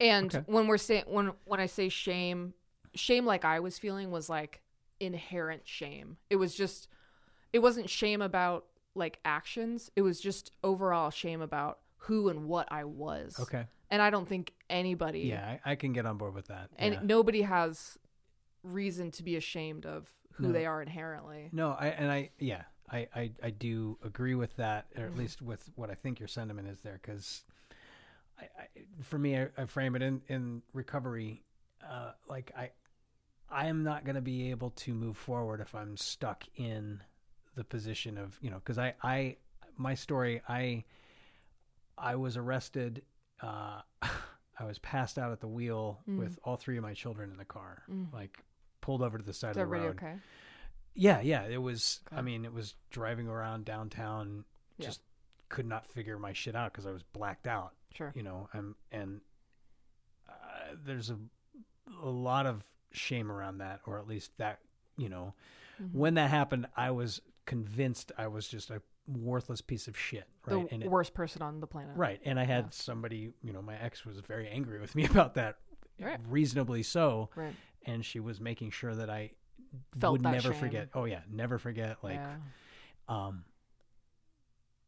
[0.00, 0.44] and Okay.
[0.46, 2.54] when we're saying when when i say shame
[2.94, 4.62] shame like i was feeling was like
[5.00, 6.88] inherent shame it was just
[7.52, 8.64] it wasn't shame about
[8.94, 13.64] like actions it was just overall shame about who and what i was Okay.
[13.90, 16.70] and i don't think anybody Yeah, I, I can get on board with that.
[16.76, 17.00] and yeah.
[17.02, 17.96] nobody has
[18.62, 20.52] reason to be ashamed of who No.
[20.52, 24.86] they are inherently No, I and I yeah, I, I, I do agree with that,
[24.96, 26.98] or at least with what I think your sentiment is there.
[27.02, 27.44] Because
[28.40, 28.66] I, I,
[29.02, 31.42] for me, I, I frame it in in recovery,
[31.86, 32.70] uh, like I,
[33.50, 37.02] I am not going to be able to move forward if I'm stuck in
[37.56, 39.36] the position of you know because I I
[39.76, 40.84] my story I
[42.00, 43.02] I was arrested.
[43.40, 43.80] Uh,
[44.60, 46.18] I was passed out at the wheel Mm.
[46.18, 48.12] with all three of my children in the car, Mm.
[48.12, 48.42] like
[48.80, 49.96] pulled over to the side Is of the road.
[49.96, 50.16] okay?
[50.94, 51.44] Yeah, yeah.
[51.46, 52.00] It was.
[52.10, 54.44] I mean, it was driving around downtown.
[54.78, 54.86] Yeah.
[54.86, 55.00] Just
[55.48, 57.74] could not figure my shit out because I was blacked out.
[57.94, 58.12] Sure.
[58.16, 59.20] You know, and and
[60.28, 60.32] uh,
[60.84, 61.18] there's a
[62.02, 64.60] a lot of shame around that, or at least that.
[64.96, 65.34] You know,
[65.80, 65.92] Mhm.
[65.94, 70.24] when that happened, I was convinced I was just a worthless piece of shit.
[70.46, 70.68] Right.
[70.68, 71.96] The and it, worst person on the planet.
[71.96, 72.20] Right.
[72.24, 72.70] And I had Yeah.
[72.70, 75.56] somebody, you know, my ex was very angry with me about that,
[76.00, 76.20] Right.
[76.28, 77.30] reasonably so.
[77.34, 77.54] Right.
[77.86, 79.32] And she was making sure that I
[79.98, 80.60] Felt would that never shame.
[80.60, 80.88] forget.
[80.94, 81.98] Oh yeah, never forget.
[82.02, 82.36] Like, yeah.
[83.08, 83.44] um,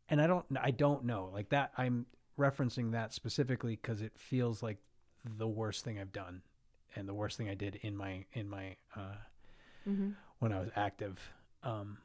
[0.08, 1.72] and I don't, I don't know like that.
[1.76, 2.06] I'm
[2.38, 4.78] referencing that specifically because it feels like
[5.36, 6.42] the worst thing I've done,
[6.96, 9.16] and the worst thing I did in my in my uh,
[9.84, 11.18] hmm when I was active.
[11.62, 11.98] Um,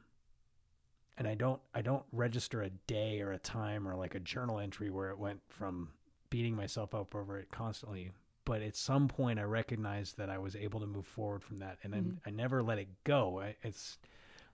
[1.18, 4.59] and I don't I don't register a day or a time or like a journal
[4.59, 5.89] entry where it went from
[6.30, 8.11] beating myself up over it constantly.
[8.43, 11.80] But at some point, I recognized that I was able to move forward from that,
[11.82, 12.18] and Mhm.
[12.28, 13.39] I, never let it go.
[13.39, 13.97] I, it's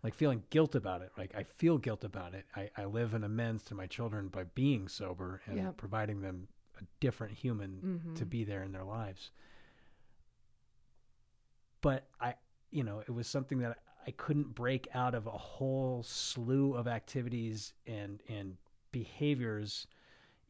[0.01, 1.12] like feeling guilt about it.
[1.18, 2.45] Like I feel guilt about it.
[2.55, 5.78] I, I live an amends to my children by being sober and Yep.
[5.78, 6.47] providing them
[6.80, 9.32] a different human hmm to be there in their lives.
[11.82, 12.36] But I,
[12.70, 13.78] you know, it was something that
[14.08, 18.58] I couldn't break out of a whole slew of activities and and
[18.91, 19.88] behaviors,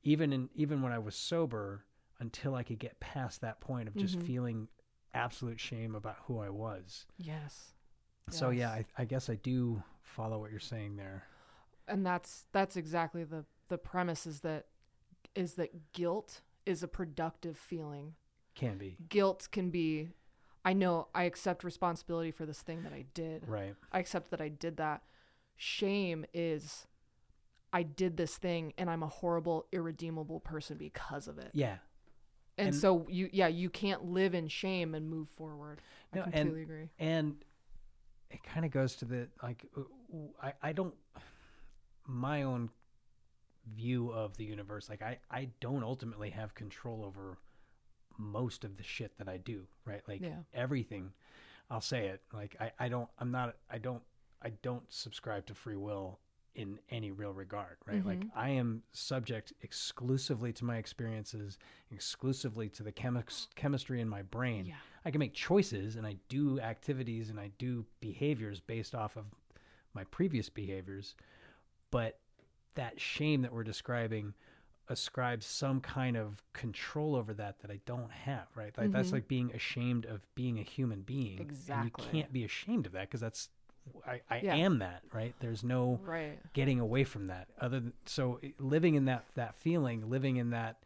[0.03, 1.85] even in even when I was sober,
[2.19, 4.23] until I could get past that point of just Mhm.
[4.25, 4.67] feeling
[5.13, 7.05] absolute shame about who I was.
[7.17, 7.73] Yes.
[8.29, 11.27] So yeah, I, I guess I do follow what you're saying there.
[11.87, 14.67] and that's that's exactly the the premise is that
[15.35, 18.13] is that guilt is a productive feeling
[18.55, 20.09] Can be guilt can be
[20.65, 23.43] i know i accept responsibility for this thing that i did.
[23.47, 23.75] Right.
[23.91, 25.01] i accept that i did that.
[25.57, 26.87] Shame is
[27.73, 31.51] i did this thing and i'm a horrible irredeemable person because of it.
[31.53, 31.77] Yeah,
[32.57, 35.79] and, And- so you yeah you can't live in shame and move forward.
[36.13, 36.89] I No, and- completely agree.
[36.99, 37.43] and
[38.29, 40.93] it kind of goes to the like I, w- I, I don't
[42.05, 42.69] my own
[43.75, 47.37] view of the universe like I I don't ultimately have control over
[48.17, 50.01] most of the shit that I do right?
[50.07, 50.39] Like Yeah.
[50.53, 51.11] everything.
[51.69, 52.21] I'll say it.
[52.33, 54.03] Like I I don't I'm not I don't
[54.41, 56.19] I don't subscribe to free will
[56.53, 58.05] in any real regard right?
[58.05, 58.31] Like Mhm.
[58.35, 61.57] I am subject exclusively to my experiences
[61.91, 64.65] exclusively to the chemis- chemistry in my brain.
[64.65, 64.75] Yeah.
[65.05, 69.25] I can make choices and I do activities and I do behaviors based off of
[69.93, 71.15] my previous behaviors,
[71.89, 72.19] but
[72.75, 74.33] that shame that we're describing
[74.91, 78.77] ascribes some kind of control over that that I don't have, right?
[78.77, 79.13] Like that's Mhm.
[79.13, 81.39] like being ashamed of being a human being.
[81.39, 81.77] Exactly.
[81.77, 83.49] And you can't be ashamed of that because that's
[84.05, 84.55] I, I Yeah.
[84.55, 85.33] am that, right?
[85.39, 90.09] There's no right getting away from that other than so living in that that feeling,
[90.09, 90.77] living in that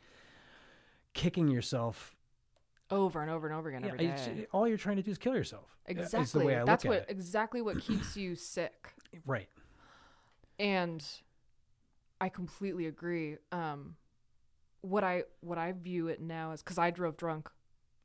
[1.14, 2.16] kicking yourself
[2.92, 5.18] over and over and over again yeah, every day all you're trying to do is
[5.18, 5.76] kill yourself.
[5.88, 7.12] exactly Is the way I that's look what at it.
[7.12, 8.94] exactly what keeps you sick
[9.26, 9.50] Right.
[10.60, 11.04] and
[12.22, 13.38] I completely agree.
[13.52, 13.96] Um,
[14.82, 17.50] what I what I view it now is because I drove drunk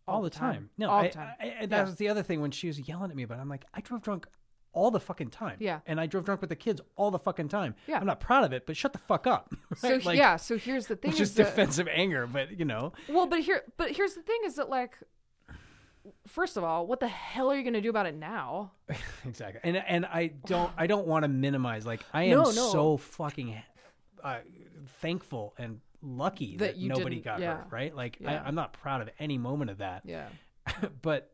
[0.08, 0.70] All, the time.
[0.78, 1.28] No, all I, the time.
[1.40, 1.82] I, I, that Yeah.
[1.84, 4.02] was the other thing when she was yelling at me, but I'm like, I drove
[4.02, 4.26] drunk
[4.72, 5.56] all the fucking time.
[5.58, 5.80] Yeah.
[5.86, 7.74] And I drove drunk with the kids all the fucking time.
[7.86, 7.98] Yeah.
[7.98, 9.52] I'm not proud of it, but shut the fuck up.
[9.76, 10.36] so Like, yeah.
[10.36, 12.92] So here's the thing: just that, defensive anger, but you know.
[13.08, 14.96] well, but here, but here's the thing: is that like,
[16.26, 18.72] first of all, what the hell are you gonna do about it now?
[19.26, 19.60] exactly.
[19.64, 21.84] And and I don't I don't want to minimize.
[21.86, 22.50] Like I am No, no.
[22.72, 23.60] so fucking
[24.22, 24.38] uh,
[25.00, 27.56] thankful and lucky that, That nobody got yeah.
[27.58, 27.66] hurt.
[27.70, 27.94] Right.
[27.94, 28.42] Like Yeah.
[28.42, 30.02] I, I'm not proud of any moment of that.
[30.04, 30.28] Yeah.
[31.02, 31.32] but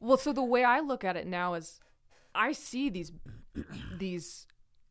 [0.00, 1.80] Well, so the way I look at it now is,
[2.34, 3.12] I see these,
[3.96, 4.46] these,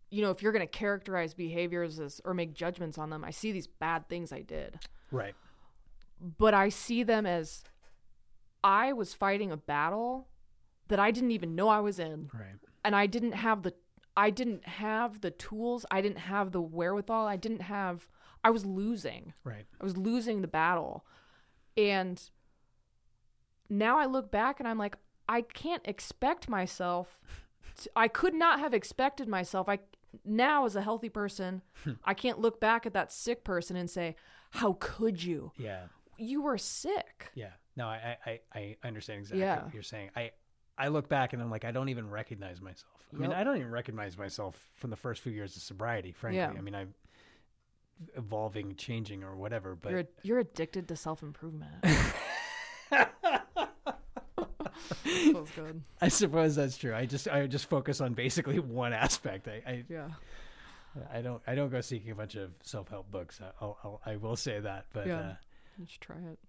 [0.10, 3.52] you know, if you're gonna characterize behaviors as or make judgments on them, I see
[3.52, 4.80] these bad things I did.
[5.12, 5.36] right.
[6.38, 7.64] but I see them as
[8.64, 10.30] I was fighting a battle
[10.88, 12.56] that I didn't even know I was in Right.
[12.86, 13.74] and I didn't have the
[14.16, 18.08] I didn't have the tools, I didn't have the wherewithal, I didn't have
[18.44, 19.34] I was losing.
[19.46, 19.66] Right.
[19.80, 21.06] I was losing the battle.
[21.78, 22.22] And
[23.70, 24.98] now I look back and I'm like
[25.28, 27.20] I can't expect myself
[27.82, 29.70] to, I could not have expected myself.
[29.70, 29.80] I
[30.26, 31.94] now as a healthy person, hmm.
[32.04, 34.16] I can't look back at that sick person and say,
[34.52, 35.86] "How could you?" Yeah.
[36.18, 37.32] you were sick.
[37.34, 37.54] Yeah.
[37.76, 39.64] No, I I, I I understand exactly Yeah.
[39.64, 40.12] what you're saying.
[40.16, 40.32] I
[40.78, 42.90] I look back and I'm like, I don't even recognize myself.
[43.14, 46.12] I mean, I don't even recognize myself from the first few years of sobriety.
[46.12, 46.52] Frankly, Yeah.
[46.58, 46.94] I mean, I'm
[48.16, 49.76] evolving, changing, or whatever.
[49.76, 51.74] But you're you're addicted to self improvement.
[55.04, 55.82] Feels good.
[56.02, 56.94] I suppose that's true.
[56.96, 59.48] I just I just focus on basically one aspect.
[59.48, 60.10] I I, Yeah.
[61.12, 63.40] I don't I don't go seeking a bunch of self help books.
[63.62, 64.86] I'll, I'll I will say that.
[64.94, 65.34] But Yeah.
[65.78, 66.40] You should try it.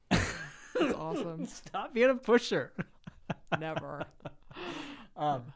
[0.76, 1.42] It's awesome.
[1.44, 2.72] uh, stop being a pusher.
[3.60, 4.06] Never.
[5.16, 5.52] Um,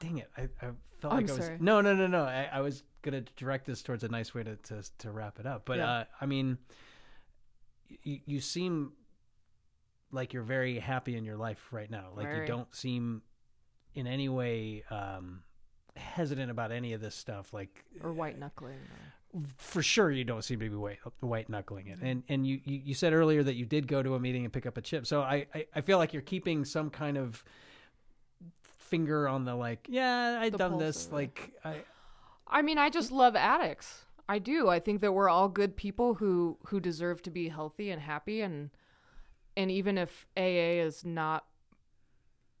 [0.00, 0.30] dang it!
[0.36, 0.70] I, I
[1.00, 1.56] felt I'm like I was sorry.
[1.60, 2.24] no no no no.
[2.24, 5.46] I, I was gonna direct this towards a nice way to to, to wrap it
[5.46, 5.62] up.
[5.64, 5.90] But Yeah.
[5.90, 6.58] uh, I mean,
[8.02, 8.92] you, you seem
[10.10, 12.10] like you're very happy in your life right now.
[12.14, 13.22] Like you don't seem
[13.94, 15.42] in any way um,
[15.96, 17.52] hesitant about any of this stuff.
[17.52, 18.78] Like Or white knuckling.
[19.56, 21.98] For sure you don't seem to be white white knuckling it.
[22.00, 24.52] And and you, you you said earlier that you did go to a meeting and
[24.52, 25.06] pick up a chip.
[25.06, 27.42] So I, I, I feel like you're keeping some kind of
[28.60, 31.10] finger on the like, yeah, I've done this.
[31.10, 31.82] Like I
[32.46, 34.04] I mean, I just love addicts.
[34.28, 34.68] I do.
[34.68, 38.40] I think that we're all good people who who deserve to be healthy and happy
[38.40, 38.70] and
[39.56, 41.44] and even if AA is not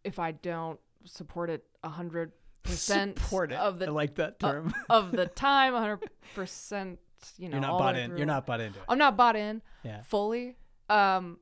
[0.02, 2.32] if I don't support it a hundred
[2.64, 3.58] percent support it.
[3.58, 4.74] of the I like that uh, term.
[4.90, 6.00] of the time, hundred
[6.34, 6.98] percent
[7.38, 8.16] you know you're not bought in.
[8.16, 8.84] You're not bought into it.
[8.88, 10.02] I'm not bought in Yeah.
[10.02, 10.56] fully.
[10.90, 11.38] Um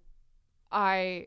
[0.70, 1.26] I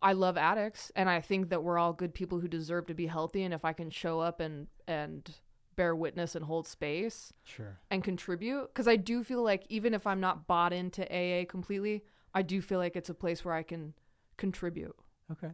[0.00, 3.06] I love addicts and I think that we're all good people who deserve to be
[3.06, 5.28] healthy and if I can show up and and
[5.76, 7.78] bear witness and hold space Sure.
[7.90, 12.04] and contribute because I do feel like even if I'm not bought into AA completely,
[12.34, 13.94] I do feel like it's a place where I can
[14.36, 14.94] contribute.
[15.30, 15.52] Okay.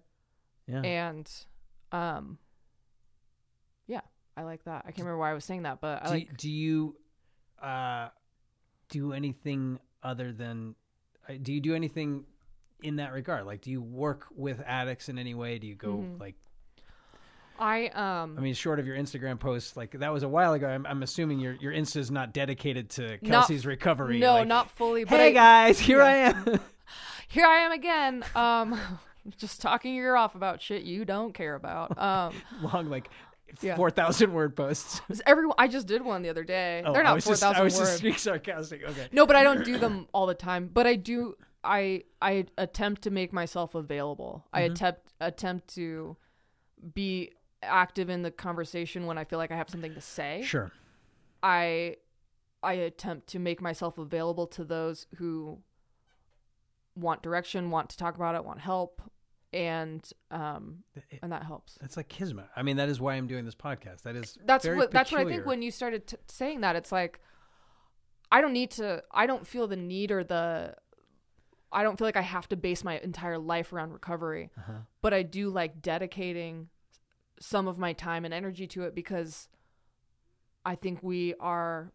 [0.66, 0.80] Yeah.
[0.82, 1.30] And
[1.92, 2.38] um
[4.38, 4.82] I like that.
[4.86, 6.96] I can't remember why I was saying that, but I do, like do you
[7.62, 8.08] uh
[8.88, 10.74] do anything other than
[11.28, 12.24] uh, do you do anything
[12.82, 15.94] in that regard like do you work with addicts in any way do you go
[15.94, 16.20] Mhm.
[16.20, 16.36] like
[17.58, 20.68] I um i mean short of your instagram posts like that was a while ago
[20.68, 24.46] i'm, I'm assuming your your insta is not dedicated to Not- kelsey's recovery no, like,
[24.46, 26.04] not fully, but hey I, guys here yeah.
[26.06, 26.60] i am
[27.28, 28.24] here I am again.
[28.36, 28.80] Um
[29.36, 31.98] just talking your ear off about shit you don't care about.
[31.98, 32.32] Um
[32.62, 33.10] long like
[33.60, 33.76] Yeah.
[33.76, 36.82] 4000 word posts everyone I just did one the other day.
[36.84, 37.90] oh, They're I not was four just, I thousand was words.
[37.90, 40.70] just being sarcastic okay No, but I don't do them all the time.
[40.72, 41.34] But I do.
[41.64, 44.46] I I attempt to make myself available.
[44.52, 44.72] I Mm-hmm.
[44.72, 46.16] attempt attempt to
[46.94, 47.32] be
[47.62, 50.42] active in the conversation when I feel like I have something to say.
[50.44, 50.70] sure
[51.42, 51.96] I
[52.62, 55.58] I attempt to make myself available to those who
[56.94, 59.00] want direction, want to talk about it, want help,
[59.52, 61.78] and um It- and that helps.
[61.80, 64.66] it's like kismet i mean that is why i'm doing this podcast that is that's
[64.66, 67.20] what that's what I think when you started t- saying that it's like
[68.30, 70.74] I don't need to I don't feel the need or the
[71.72, 74.72] I don't feel like I have to base my entire life around recovery Uh-huh.
[75.00, 76.68] but I do like dedicating
[77.40, 79.48] some of my time and energy to it because
[80.66, 81.92] I think we are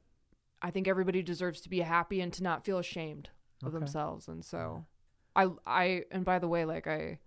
[0.62, 3.30] I think everybody deserves to be happy and to not feel ashamed
[3.62, 3.78] of Okay.
[3.78, 4.86] themselves and so
[5.36, 7.20] I I and by the way like I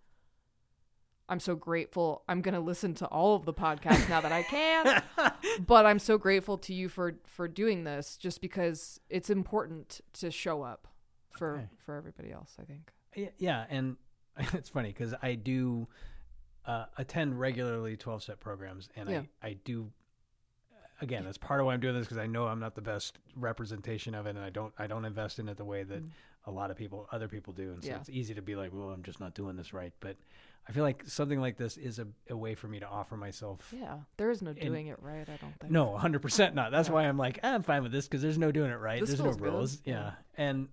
[1.28, 2.22] I'm so grateful.
[2.28, 5.02] I'm gonna listen to all of the podcasts now that I can.
[5.66, 10.30] but I'm so grateful to you for for doing this, just because it's important to
[10.30, 10.86] show up
[11.30, 11.66] for Okay.
[11.84, 12.54] for everybody else.
[12.60, 12.92] I think.
[13.38, 13.96] Yeah and
[14.52, 15.88] it's funny because i do
[16.66, 19.22] uh, attend regularly 12 step programs and Yeah.
[19.42, 19.90] I, I do
[21.00, 23.18] again that's part of why i'm doing this because i know i'm not the best
[23.34, 26.10] representation of it and i don't i don't invest in it the way that Mm.
[26.46, 27.96] a lot of people other people do and so Yeah.
[27.96, 30.16] it's easy to be like well i'm just not doing this right but
[30.68, 33.72] i feel like something like this is a, a way for me to offer myself
[33.76, 35.28] Yeah, there is no doing it right.
[35.28, 35.70] I don't think.
[35.72, 36.72] no, 100% not.
[36.72, 36.94] That's Yeah.
[36.94, 39.00] why I'm like, "Ah, I'm fine with this because there's no doing it right.
[39.00, 39.80] This there's no rules.
[39.84, 39.94] Yeah.
[39.94, 40.10] Yeah.
[40.36, 40.68] And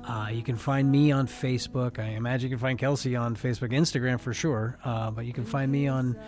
[0.03, 1.97] uh, you can find me on Facebook.
[1.97, 4.77] I imagine you can find Kelsey on Facebook, Instagram for sure.
[4.83, 6.19] Uh, but you can find me on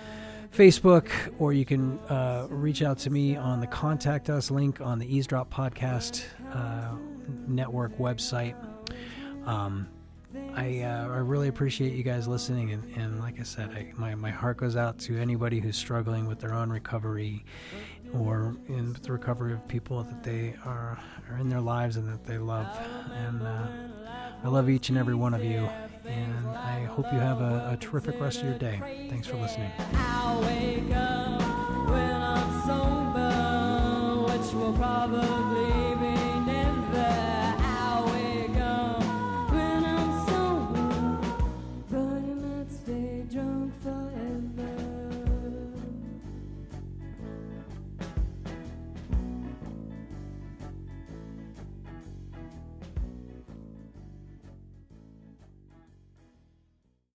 [0.55, 4.97] Facebook or you can uh, reach out to me on the contact us link on
[4.97, 6.23] the Eavesdrop Podcast
[6.53, 6.95] uh,
[7.45, 8.55] Network website.
[9.45, 9.89] Um,
[10.55, 12.71] I, uh, I really appreciate you guys listening.
[12.71, 16.27] And, and like I said, I, my, my heart goes out to anybody who's struggling
[16.27, 17.43] with their own recovery
[18.13, 20.97] or in the recovery of people that they are,
[21.29, 22.67] are in their lives and that they love.
[23.13, 23.67] And uh,
[24.43, 25.67] I love each and every one of you.
[26.05, 29.07] And I hope you have a, a terrific rest of your day.
[29.09, 29.71] Thanks for listening.
[34.77, 35.75] probably